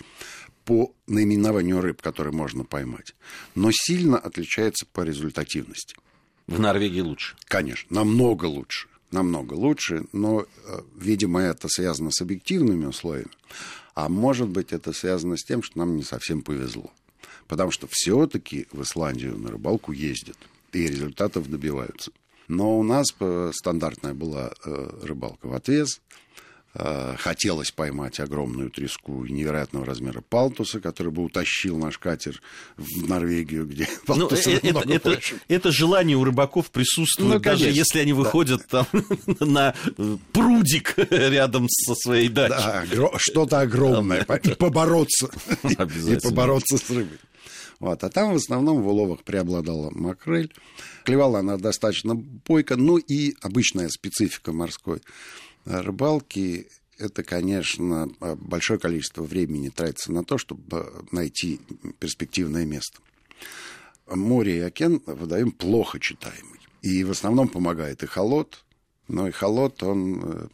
по 0.66 0.94
наименованию 1.08 1.82
рыб, 1.82 2.02
которые 2.02 2.34
можно 2.34 2.64
поймать, 2.64 3.16
но 3.56 3.70
сильно 3.72 4.18
отличается 4.18 4.86
по 4.92 5.02
результативности. 5.02 5.96
В 6.48 6.60
Норвегии 6.60 7.02
лучше? 7.02 7.36
Конечно, 7.46 7.96
намного 7.96 8.46
лучше. 8.46 8.88
Намного 9.12 9.54
лучше, 9.54 10.06
но, 10.12 10.42
э, 10.42 10.82
видимо, 10.98 11.40
это 11.40 11.68
связано 11.70 12.10
с 12.12 12.20
объективными 12.22 12.86
условиями. 12.86 13.32
А 13.94 14.10
может 14.10 14.50
быть, 14.50 14.74
это 14.74 14.92
связано 14.92 15.38
с 15.38 15.44
тем, 15.44 15.62
что 15.62 15.78
нам 15.78 15.96
не 15.96 16.04
совсем 16.04 16.42
повезло. 16.42 16.92
Потому 17.48 17.70
что 17.70 17.88
все-таки 17.92 18.68
в 18.72 18.82
Исландию 18.82 19.38
на 19.38 19.52
рыбалку 19.52 19.92
ездят 19.92 20.38
и 20.76 20.88
результатов 20.88 21.50
добиваются. 21.50 22.12
Но 22.48 22.78
у 22.78 22.84
нас 22.84 23.08
э, 23.20 23.52
стандартная 23.54 24.14
была 24.14 24.52
э, 24.66 24.90
рыбалка 25.04 25.48
в 25.48 25.54
отвес. 25.54 26.02
Э, 26.76 27.16
хотелось 27.20 27.70
поймать 27.70 28.20
огромную 28.20 28.72
треску 28.72 29.26
невероятного 29.26 29.86
размера 29.86 30.22
палтуса, 30.22 30.80
который 30.80 31.12
бы 31.12 31.24
утащил 31.24 31.78
наш 31.78 32.00
катер 32.00 32.42
в 32.78 33.08
Норвегию, 33.08 33.68
где 33.68 33.88
ну, 34.08 34.28
это, 34.28 34.90
это, 34.90 35.20
это 35.48 35.72
желание 35.72 36.18
у 36.18 36.24
рыбаков 36.24 36.72
присутствует, 36.72 37.34
ну, 37.34 37.40
даже 37.40 37.70
если 37.70 38.00
они 38.00 38.14
выходят 38.14 38.62
да. 38.72 38.88
там 38.92 39.06
на 39.40 39.76
прудик 40.32 40.96
рядом 41.12 41.68
со 41.70 41.94
своей 41.94 42.30
дачей. 42.30 42.58
Да, 42.58 43.10
что-то 43.18 43.60
огромное, 43.60 44.26
побороться 44.26 45.30
и 45.64 46.20
побороться 46.20 46.78
с 46.78 46.90
рыбой. 46.90 47.20
Вот. 47.84 48.02
А 48.06 48.10
там 48.10 48.32
в 48.32 48.38
основном 48.38 48.82
в 48.82 48.88
уловах 48.88 49.24
преобладала 49.24 49.90
макрель. 49.92 50.54
Клевала 51.04 51.40
она 51.40 51.58
достаточно 51.58 52.16
бойко. 52.16 52.78
Ну 52.78 52.96
и 52.98 53.36
обычная 53.42 53.90
специфика 53.90 54.54
морской 54.54 55.02
рыбалки 55.66 56.70
это, 56.98 57.24
конечно, 57.24 58.08
большое 58.38 58.80
количество 58.80 59.24
времени 59.24 59.68
тратится 59.68 60.14
на 60.14 60.24
то, 60.24 60.38
чтобы 60.38 61.06
найти 61.12 61.60
перспективное 62.00 62.64
место. 62.64 63.00
Море 64.08 64.60
и 64.60 64.62
океан 64.62 65.02
водоем 65.06 65.52
плохо 65.52 66.00
читаемый. 66.00 66.62
И 66.84 67.04
в 67.04 67.12
основном 67.12 67.50
помогает 67.50 68.02
и 68.02 68.06
холод, 68.06 68.64
но 69.10 69.28
и 69.28 69.32
холод, 69.32 69.84
он 69.84 70.22
э, 70.24 70.48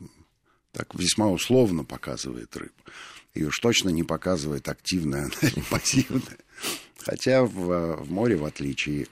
так 0.71 0.95
весьма 0.95 1.29
условно 1.29 1.83
показывает 1.83 2.57
рыбу. 2.57 2.73
И 3.33 3.43
уж 3.43 3.59
точно 3.59 3.89
не 3.89 4.03
показывает 4.03 4.67
активное 4.67 5.29
или 5.41 5.61
пассивное. 5.69 6.37
Хотя 6.99 7.43
в, 7.43 8.03
в 8.03 8.11
море, 8.11 8.35
в 8.35 8.45
отличие 8.45 9.07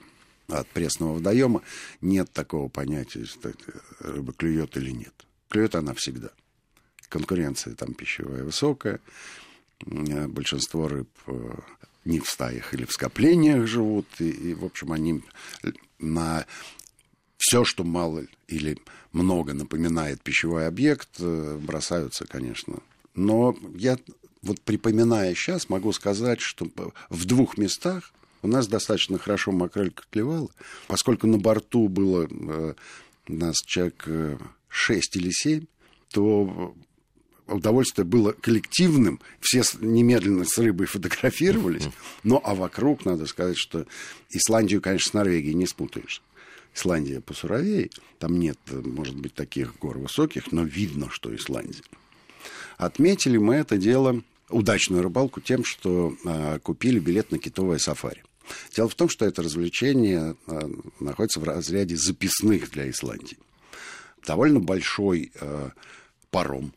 от 0.48 0.66
пресного 0.68 1.14
водоема, 1.14 1.62
нет 2.00 2.30
такого 2.32 2.68
понятия, 2.68 3.24
что 3.24 3.52
рыба 4.00 4.32
клюет 4.32 4.76
или 4.76 4.90
нет. 4.90 5.14
Клюет 5.48 5.74
она 5.74 5.94
всегда. 5.94 6.30
Конкуренция 7.08 7.74
там 7.74 7.94
пищевая 7.94 8.44
высокая. 8.44 9.00
Большинство 9.86 10.88
рыб 10.88 11.08
э, 11.26 11.54
не 12.04 12.20
в 12.20 12.28
стаях 12.28 12.74
или 12.74 12.84
в 12.84 12.92
скоплениях 12.92 13.66
живут. 13.66 14.06
И, 14.18 14.28
и 14.28 14.54
в 14.54 14.64
общем, 14.64 14.92
они 14.92 15.22
на 15.98 16.46
все, 17.38 17.64
что 17.64 17.84
мало 17.84 18.24
или 18.48 18.78
много 19.12 19.54
напоминает 19.54 20.20
пищевой 20.20 20.66
объект, 20.66 21.08
э, 21.20 21.58
бросаются, 21.60 22.26
конечно. 22.26 22.80
Но 23.18 23.56
я 23.74 23.98
вот 24.42 24.60
припоминая 24.60 25.34
сейчас, 25.34 25.68
могу 25.68 25.92
сказать, 25.92 26.40
что 26.40 26.68
в 27.10 27.24
двух 27.24 27.58
местах 27.58 28.12
у 28.42 28.48
нас 28.48 28.68
достаточно 28.68 29.18
хорошо 29.18 29.50
макрелька 29.50 30.04
клевала, 30.08 30.48
поскольку 30.86 31.26
на 31.26 31.38
борту 31.38 31.88
было 31.88 32.28
э, 32.30 32.74
нас 33.26 33.56
человек 33.66 34.04
э, 34.06 34.38
6 34.68 35.16
или 35.16 35.30
7, 35.32 35.66
то 36.12 36.76
удовольствие 37.48 38.04
было 38.04 38.30
коллективным, 38.30 39.20
все 39.40 39.62
немедленно 39.80 40.44
с 40.44 40.56
рыбой 40.56 40.86
фотографировались, 40.86 41.88
но 42.22 42.40
а 42.44 42.54
вокруг, 42.54 43.04
надо 43.04 43.26
сказать, 43.26 43.58
что 43.58 43.84
Исландию, 44.30 44.80
конечно, 44.80 45.10
с 45.10 45.14
Норвегией 45.14 45.54
не 45.54 45.66
спутаешь. 45.66 46.22
Исландия 46.72 47.20
посуровее, 47.20 47.90
там 48.20 48.38
нет, 48.38 48.58
может 48.70 49.16
быть, 49.16 49.34
таких 49.34 49.76
гор 49.78 49.98
высоких, 49.98 50.52
но 50.52 50.62
видно, 50.62 51.10
что 51.10 51.34
Исландия. 51.34 51.82
Отметили 52.78 53.38
мы 53.38 53.56
это 53.56 53.76
дело, 53.76 54.22
удачную 54.48 55.02
рыбалку, 55.02 55.40
тем, 55.40 55.64
что 55.64 56.16
э, 56.24 56.60
купили 56.60 57.00
билет 57.00 57.32
на 57.32 57.38
китовое 57.38 57.78
сафари. 57.78 58.22
Дело 58.74 58.88
в 58.88 58.94
том, 58.94 59.08
что 59.08 59.26
это 59.26 59.42
развлечение 59.42 60.36
э, 60.46 60.60
находится 61.00 61.40
в 61.40 61.44
разряде 61.44 61.96
записных 61.96 62.70
для 62.70 62.88
Исландии. 62.88 63.36
Довольно 64.24 64.60
большой 64.60 65.32
э, 65.34 65.70
паром 66.30 66.72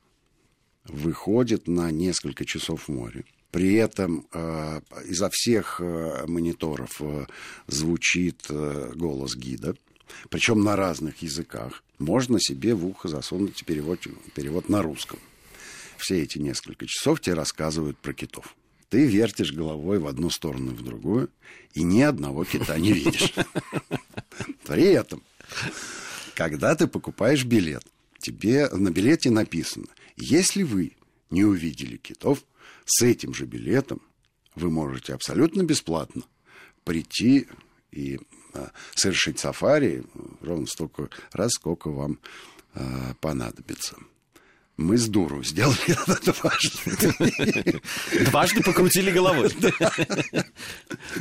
выходит 0.85 1.67
на 1.67 1.91
несколько 1.91 2.45
часов 2.45 2.87
в 2.87 2.91
море. 2.91 3.23
При 3.51 3.75
этом 3.75 4.25
э, 4.33 4.81
изо 5.05 5.29
всех 5.29 5.79
э, 5.79 6.25
мониторов 6.25 6.99
э, 6.99 7.27
звучит 7.67 8.43
э, 8.49 8.91
голос 8.95 9.35
гида, 9.35 9.75
причем 10.29 10.63
на 10.63 10.75
разных 10.75 11.21
языках. 11.21 11.83
Можно 11.99 12.39
себе 12.39 12.73
в 12.73 12.87
ухо 12.87 13.07
засунуть 13.07 13.63
перевод, 13.65 13.99
перевод 14.33 14.67
на 14.67 14.81
русском 14.81 15.19
все 16.01 16.21
эти 16.21 16.37
несколько 16.37 16.85
часов 16.87 17.21
тебе 17.21 17.35
рассказывают 17.35 17.97
про 17.97 18.13
китов. 18.13 18.55
Ты 18.89 19.05
вертишь 19.05 19.53
головой 19.53 19.99
в 19.99 20.07
одну 20.07 20.29
сторону 20.29 20.71
и 20.71 20.75
в 20.75 20.83
другую, 20.83 21.29
и 21.73 21.83
ни 21.83 22.01
одного 22.01 22.43
кита 22.43 22.77
не 22.77 22.91
видишь. 22.91 23.33
При 24.65 24.83
этом, 24.83 25.23
когда 26.35 26.75
ты 26.75 26.87
покупаешь 26.87 27.45
билет, 27.45 27.85
тебе 28.19 28.67
на 28.69 28.91
билете 28.91 29.29
написано, 29.29 29.87
если 30.17 30.63
вы 30.63 30.97
не 31.29 31.45
увидели 31.45 31.97
китов, 31.97 32.43
с 32.85 33.01
этим 33.01 33.33
же 33.33 33.45
билетом 33.45 34.01
вы 34.55 34.69
можете 34.69 35.13
абсолютно 35.13 35.63
бесплатно 35.63 36.23
прийти 36.83 37.47
и 37.91 38.19
а, 38.53 38.71
совершить 38.95 39.39
сафари 39.39 40.03
ровно 40.41 40.65
столько 40.65 41.09
раз, 41.31 41.51
сколько 41.53 41.89
вам 41.89 42.19
а, 42.73 43.13
понадобится. 43.21 43.95
Мы 44.81 44.97
с 44.97 45.07
дуру 45.07 45.43
сделали 45.43 45.77
это 45.87 46.33
дважды. 46.33 47.81
Дважды 48.25 48.63
покрутили 48.63 49.11
головой. 49.11 49.49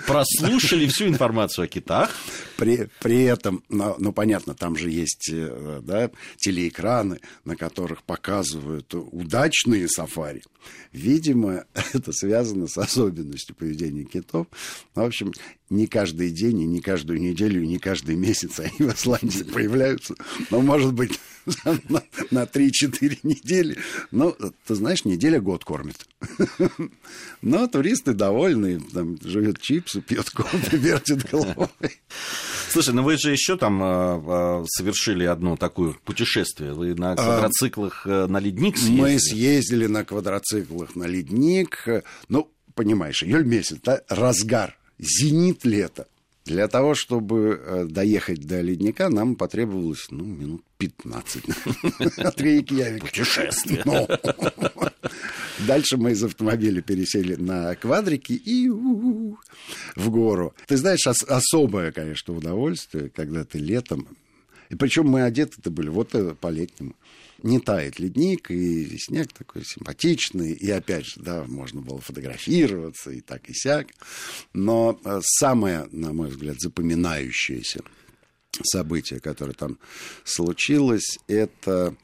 Прослушали 0.07 0.87
всю 0.87 1.09
информацию 1.09 1.67
о 1.67 1.69
китах. 1.69 2.11
При, 2.57 2.89
при 3.01 3.25
этом, 3.25 3.63
ну, 3.69 3.97
ну, 3.99 4.13
понятно, 4.13 4.55
там 4.55 4.77
же 4.77 4.91
есть 4.91 5.29
э, 5.31 5.81
да, 5.83 6.11
телеэкраны, 6.39 7.21
на 7.45 7.57
которых 7.57 8.03
показывают 8.03 8.95
удачные 8.95 9.89
сафари. 9.89 10.43
Видимо, 10.93 11.65
это 11.93 12.13
связано 12.13 12.67
с 12.67 12.79
особенностью 12.79 13.55
поведения 13.55 14.05
китов. 14.05 14.47
В 14.95 15.01
общем, 15.01 15.33
не 15.71 15.87
каждый 15.87 16.31
день, 16.31 16.61
и 16.63 16.67
не 16.67 16.81
каждую 16.81 17.21
неделю, 17.21 17.63
и 17.63 17.67
не 17.67 17.79
каждый 17.79 18.17
месяц 18.17 18.59
они 18.61 18.91
в 18.91 18.95
Исландии 18.95 19.45
появляются. 19.45 20.15
Но, 20.51 20.61
может 20.61 20.93
быть, 20.93 21.19
на, 21.89 22.03
на 22.31 22.43
3-4 22.43 23.21
недели. 23.23 23.79
Ну, 24.11 24.37
ты 24.67 24.75
знаешь, 24.75 25.05
неделя 25.05 25.41
год 25.41 25.65
кормит. 25.65 26.07
Но 27.43 27.67
туристы 27.69 28.13
довольны, 28.13 28.81
там, 28.93 29.17
живет 29.23 29.61
чипсы, 29.61 30.01
пьет 30.01 30.31
кофе, 30.31 30.59
вертит 30.77 31.31
головой. 31.31 31.69
Слушай, 32.71 32.95
ну 32.95 33.03
вы 33.03 33.17
же 33.17 33.31
еще 33.31 33.57
там 33.57 33.83
э, 33.83 34.65
совершили 34.69 35.25
одно 35.25 35.57
такое 35.57 35.95
путешествие. 36.05 36.73
Вы 36.73 36.95
на 36.95 37.13
а, 37.13 37.17
квадроциклах 37.17 38.07
э, 38.07 38.27
на 38.27 38.39
ледник 38.39 38.77
съездили? 38.77 39.01
Мы 39.01 39.19
съездили 39.19 39.87
на 39.87 40.05
квадроциклах 40.05 40.95
на 40.95 41.05
ледник. 41.05 41.87
Ну, 42.29 42.51
понимаешь, 42.75 43.23
июль 43.23 43.45
месяц, 43.45 43.79
да, 43.83 44.03
разгар, 44.09 44.77
зенит 45.01 45.65
лета. 45.65 46.07
Для 46.47 46.69
того, 46.69 46.95
чтобы 46.95 47.61
э, 47.63 47.85
доехать 47.85 48.47
до 48.47 48.61
ледника, 48.61 49.09
нам 49.09 49.37
потребовалось, 49.37 50.07
ну, 50.11 50.25
минут 50.25 50.63
15 50.79 51.45
от 52.19 52.41
Рейкьявика. 52.41 53.07
Путешествие. 53.07 53.83
Ну. 53.85 54.09
Дальше 55.67 55.97
мы 55.97 56.13
из 56.13 56.25
автомобиля 56.25 56.81
пересели 56.81 57.35
на 57.35 57.75
квадрики 57.75 58.33
и 58.33 58.69
в 58.69 59.37
гору. 60.11 60.55
Ты 60.67 60.77
знаешь, 60.77 61.07
особое, 61.07 61.93
конечно, 61.93 62.35
удовольствие, 62.35 63.11
когда 63.15 63.45
ты 63.45 63.59
летом... 63.59 64.09
И 64.71 64.77
причем 64.77 65.09
мы 65.09 65.23
одеты-то 65.23 65.71
были 65.71 65.89
вот 65.89 66.15
э, 66.15 66.35
по-летнему 66.41 66.95
не 67.43 67.61
тает 67.61 67.99
ледник, 67.99 68.51
и 68.51 68.99
снег 68.99 69.33
такой 69.33 69.65
симпатичный, 69.65 70.53
и 70.53 70.71
опять 70.71 71.07
же, 71.07 71.21
да, 71.21 71.45
можно 71.45 71.81
было 71.81 72.01
фотографироваться 72.01 73.11
и 73.11 73.21
так 73.21 73.49
и 73.49 73.55
сяк. 73.55 73.89
Но 74.53 74.99
э, 75.05 75.21
самое, 75.23 75.89
на 75.91 76.13
мой 76.13 76.29
взгляд, 76.29 76.61
запоминающееся 76.61 77.81
событие, 78.63 79.21
которое 79.21 79.55
там 79.55 79.79
случилось, 80.25 81.19
это 81.29 81.97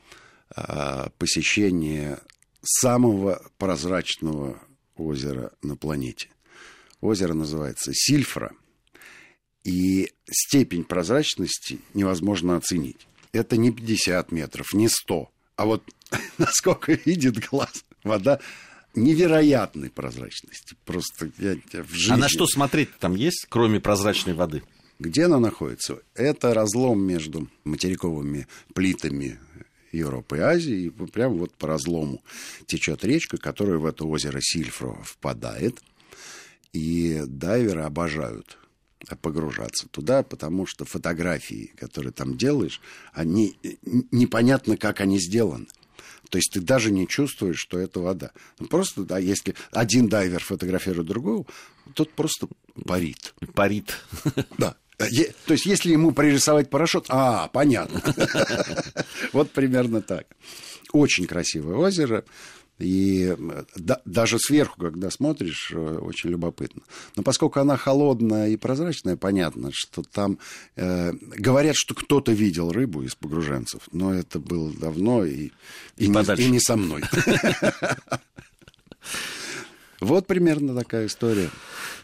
а, 0.54 1.10
посещение 1.18 2.20
самого 2.62 3.42
прозрачного 3.58 4.60
озера 4.96 5.52
на 5.62 5.76
планете. 5.76 6.28
Озеро 7.00 7.34
называется 7.34 7.92
Сильфра, 7.92 8.52
и 9.64 10.12
степень 10.30 10.84
прозрачности 10.84 11.80
невозможно 11.94 12.56
оценить 12.56 13.06
это 13.36 13.56
не 13.56 13.70
50 13.70 14.32
метров, 14.32 14.72
не 14.72 14.88
100. 14.88 15.30
А 15.56 15.64
вот 15.64 15.82
насколько 16.38 16.92
видит 16.92 17.38
глаз, 17.48 17.84
вода 18.02 18.40
невероятной 18.94 19.90
прозрачности. 19.90 20.76
Просто 20.84 21.30
я, 21.38 21.56
я 21.72 21.82
в 21.82 21.92
жизни... 21.92 22.14
А 22.14 22.16
на 22.16 22.28
что 22.28 22.46
смотреть 22.46 22.96
там 22.98 23.14
есть, 23.14 23.46
кроме 23.48 23.80
прозрачной 23.80 24.34
воды? 24.34 24.62
Где 24.98 25.24
она 25.24 25.38
находится? 25.38 26.00
Это 26.14 26.54
разлом 26.54 27.02
между 27.02 27.48
материковыми 27.64 28.48
плитами 28.72 29.38
Европы 29.92 30.38
и 30.38 30.40
Азии. 30.40 30.84
И 30.86 30.90
прямо 30.90 31.34
вот 31.34 31.52
по 31.54 31.66
разлому 31.68 32.22
течет 32.66 33.04
речка, 33.04 33.36
которая 33.36 33.76
в 33.76 33.84
это 33.84 34.04
озеро 34.04 34.40
Сильфро 34.40 34.98
впадает. 35.04 35.82
И 36.72 37.22
дайверы 37.26 37.82
обожают 37.82 38.58
погружаться 39.14 39.86
туда, 39.88 40.24
потому 40.24 40.66
что 40.66 40.84
фотографии, 40.84 41.72
которые 41.78 42.12
там 42.12 42.36
делаешь, 42.36 42.80
они 43.12 43.56
непонятно, 44.10 44.76
как 44.76 45.00
они 45.00 45.20
сделаны. 45.20 45.66
То 46.30 46.38
есть 46.38 46.52
ты 46.52 46.60
даже 46.60 46.90
не 46.90 47.06
чувствуешь, 47.06 47.58
что 47.58 47.78
это 47.78 48.00
вода. 48.00 48.32
Ну, 48.58 48.66
просто, 48.66 49.02
да, 49.02 49.18
если 49.18 49.54
один 49.70 50.08
дайвер 50.08 50.42
фотографирует 50.42 51.06
другого, 51.06 51.46
тот 51.94 52.12
просто 52.12 52.48
парит. 52.84 53.34
Парит. 53.54 53.96
Да. 54.58 54.76
То 54.96 55.52
есть, 55.52 55.66
если 55.66 55.92
ему 55.92 56.12
пририсовать 56.12 56.70
парашют, 56.70 57.06
а, 57.10 57.48
понятно. 57.48 58.02
Вот 59.32 59.50
примерно 59.50 60.00
так. 60.00 60.26
Очень 60.92 61.26
красивое 61.26 61.76
озеро. 61.76 62.24
И 62.78 63.34
да, 63.74 64.00
даже 64.04 64.38
сверху, 64.38 64.80
когда 64.80 65.10
смотришь, 65.10 65.72
э, 65.74 65.98
очень 65.98 66.30
любопытно. 66.30 66.82
Но 67.16 67.22
поскольку 67.22 67.60
она 67.60 67.76
холодная 67.76 68.48
и 68.48 68.56
прозрачная, 68.56 69.16
понятно, 69.16 69.70
что 69.72 70.02
там 70.02 70.38
э, 70.76 71.12
говорят, 71.12 71.76
что 71.76 71.94
кто-то 71.94 72.32
видел 72.32 72.70
рыбу 72.70 73.02
из 73.02 73.14
погруженцев, 73.14 73.82
но 73.92 74.12
это 74.12 74.38
было 74.40 74.70
давно 74.72 75.24
и, 75.24 75.46
и, 75.96 76.04
и, 76.04 76.08
не, 76.08 76.42
и 76.44 76.50
не 76.50 76.60
со 76.60 76.76
мной. 76.76 77.02
Вот 80.00 80.26
примерно 80.26 80.74
такая 80.74 81.06
история. 81.06 81.50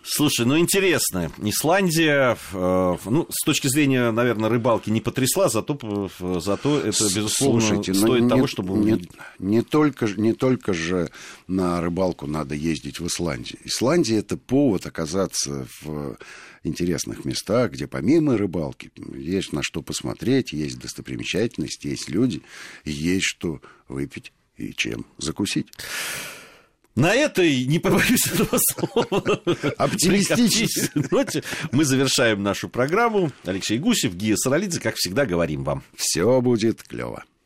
Слушай, 0.02 0.46
ну 0.46 0.58
интересно. 0.58 1.30
Исландия, 1.42 2.36
э, 2.52 2.96
ну, 3.04 3.26
с 3.30 3.44
точки 3.44 3.68
зрения, 3.68 4.10
наверное, 4.10 4.48
рыбалки 4.48 4.90
не 4.90 5.00
потрясла, 5.00 5.48
зато, 5.48 6.10
зато 6.40 6.78
это, 6.78 7.04
безусловно, 7.04 7.60
Слушайте, 7.60 7.92
ну, 7.92 7.98
стоит 7.98 8.22
не, 8.22 8.28
того, 8.28 8.46
чтобы... 8.46 8.78
Не, 8.78 9.08
не, 9.38 9.62
только, 9.62 10.06
не 10.06 10.32
только 10.32 10.72
же 10.72 11.10
на 11.46 11.80
рыбалку 11.80 12.26
надо 12.26 12.54
ездить 12.54 12.98
в 12.98 13.06
Исландию. 13.06 13.58
Исландия– 13.64 14.18
это 14.18 14.36
повод 14.36 14.86
оказаться 14.86 15.66
в 15.82 16.16
интересных 16.64 17.24
местах, 17.24 17.72
где 17.72 17.86
помимо 17.86 18.36
рыбалки 18.36 18.90
есть 19.14 19.52
на 19.52 19.62
что 19.62 19.82
посмотреть, 19.82 20.52
есть 20.52 20.78
достопримечательности, 20.78 21.88
есть 21.88 22.08
люди, 22.08 22.42
есть 22.84 23.26
что 23.26 23.60
выпить 23.88 24.32
и 24.56 24.72
чем 24.72 25.06
закусить. 25.18 25.68
На 26.94 27.14
этой, 27.14 27.64
не 27.64 27.78
побоюсь 27.78 28.26
этого 28.26 28.58
слова, 28.58 29.42
оптимистичной 29.78 31.06
ноте 31.10 31.42
мы 31.70 31.84
завершаем 31.84 32.42
нашу 32.42 32.68
программу. 32.68 33.32
Алексей 33.44 33.78
Гусев, 33.78 34.14
Гия 34.14 34.36
Саралидзе, 34.36 34.80
как 34.80 34.96
всегда, 34.96 35.24
говорим 35.24 35.64
вам. 35.64 35.82
Все 35.96 36.40
будет 36.42 36.82
клево. 36.82 37.24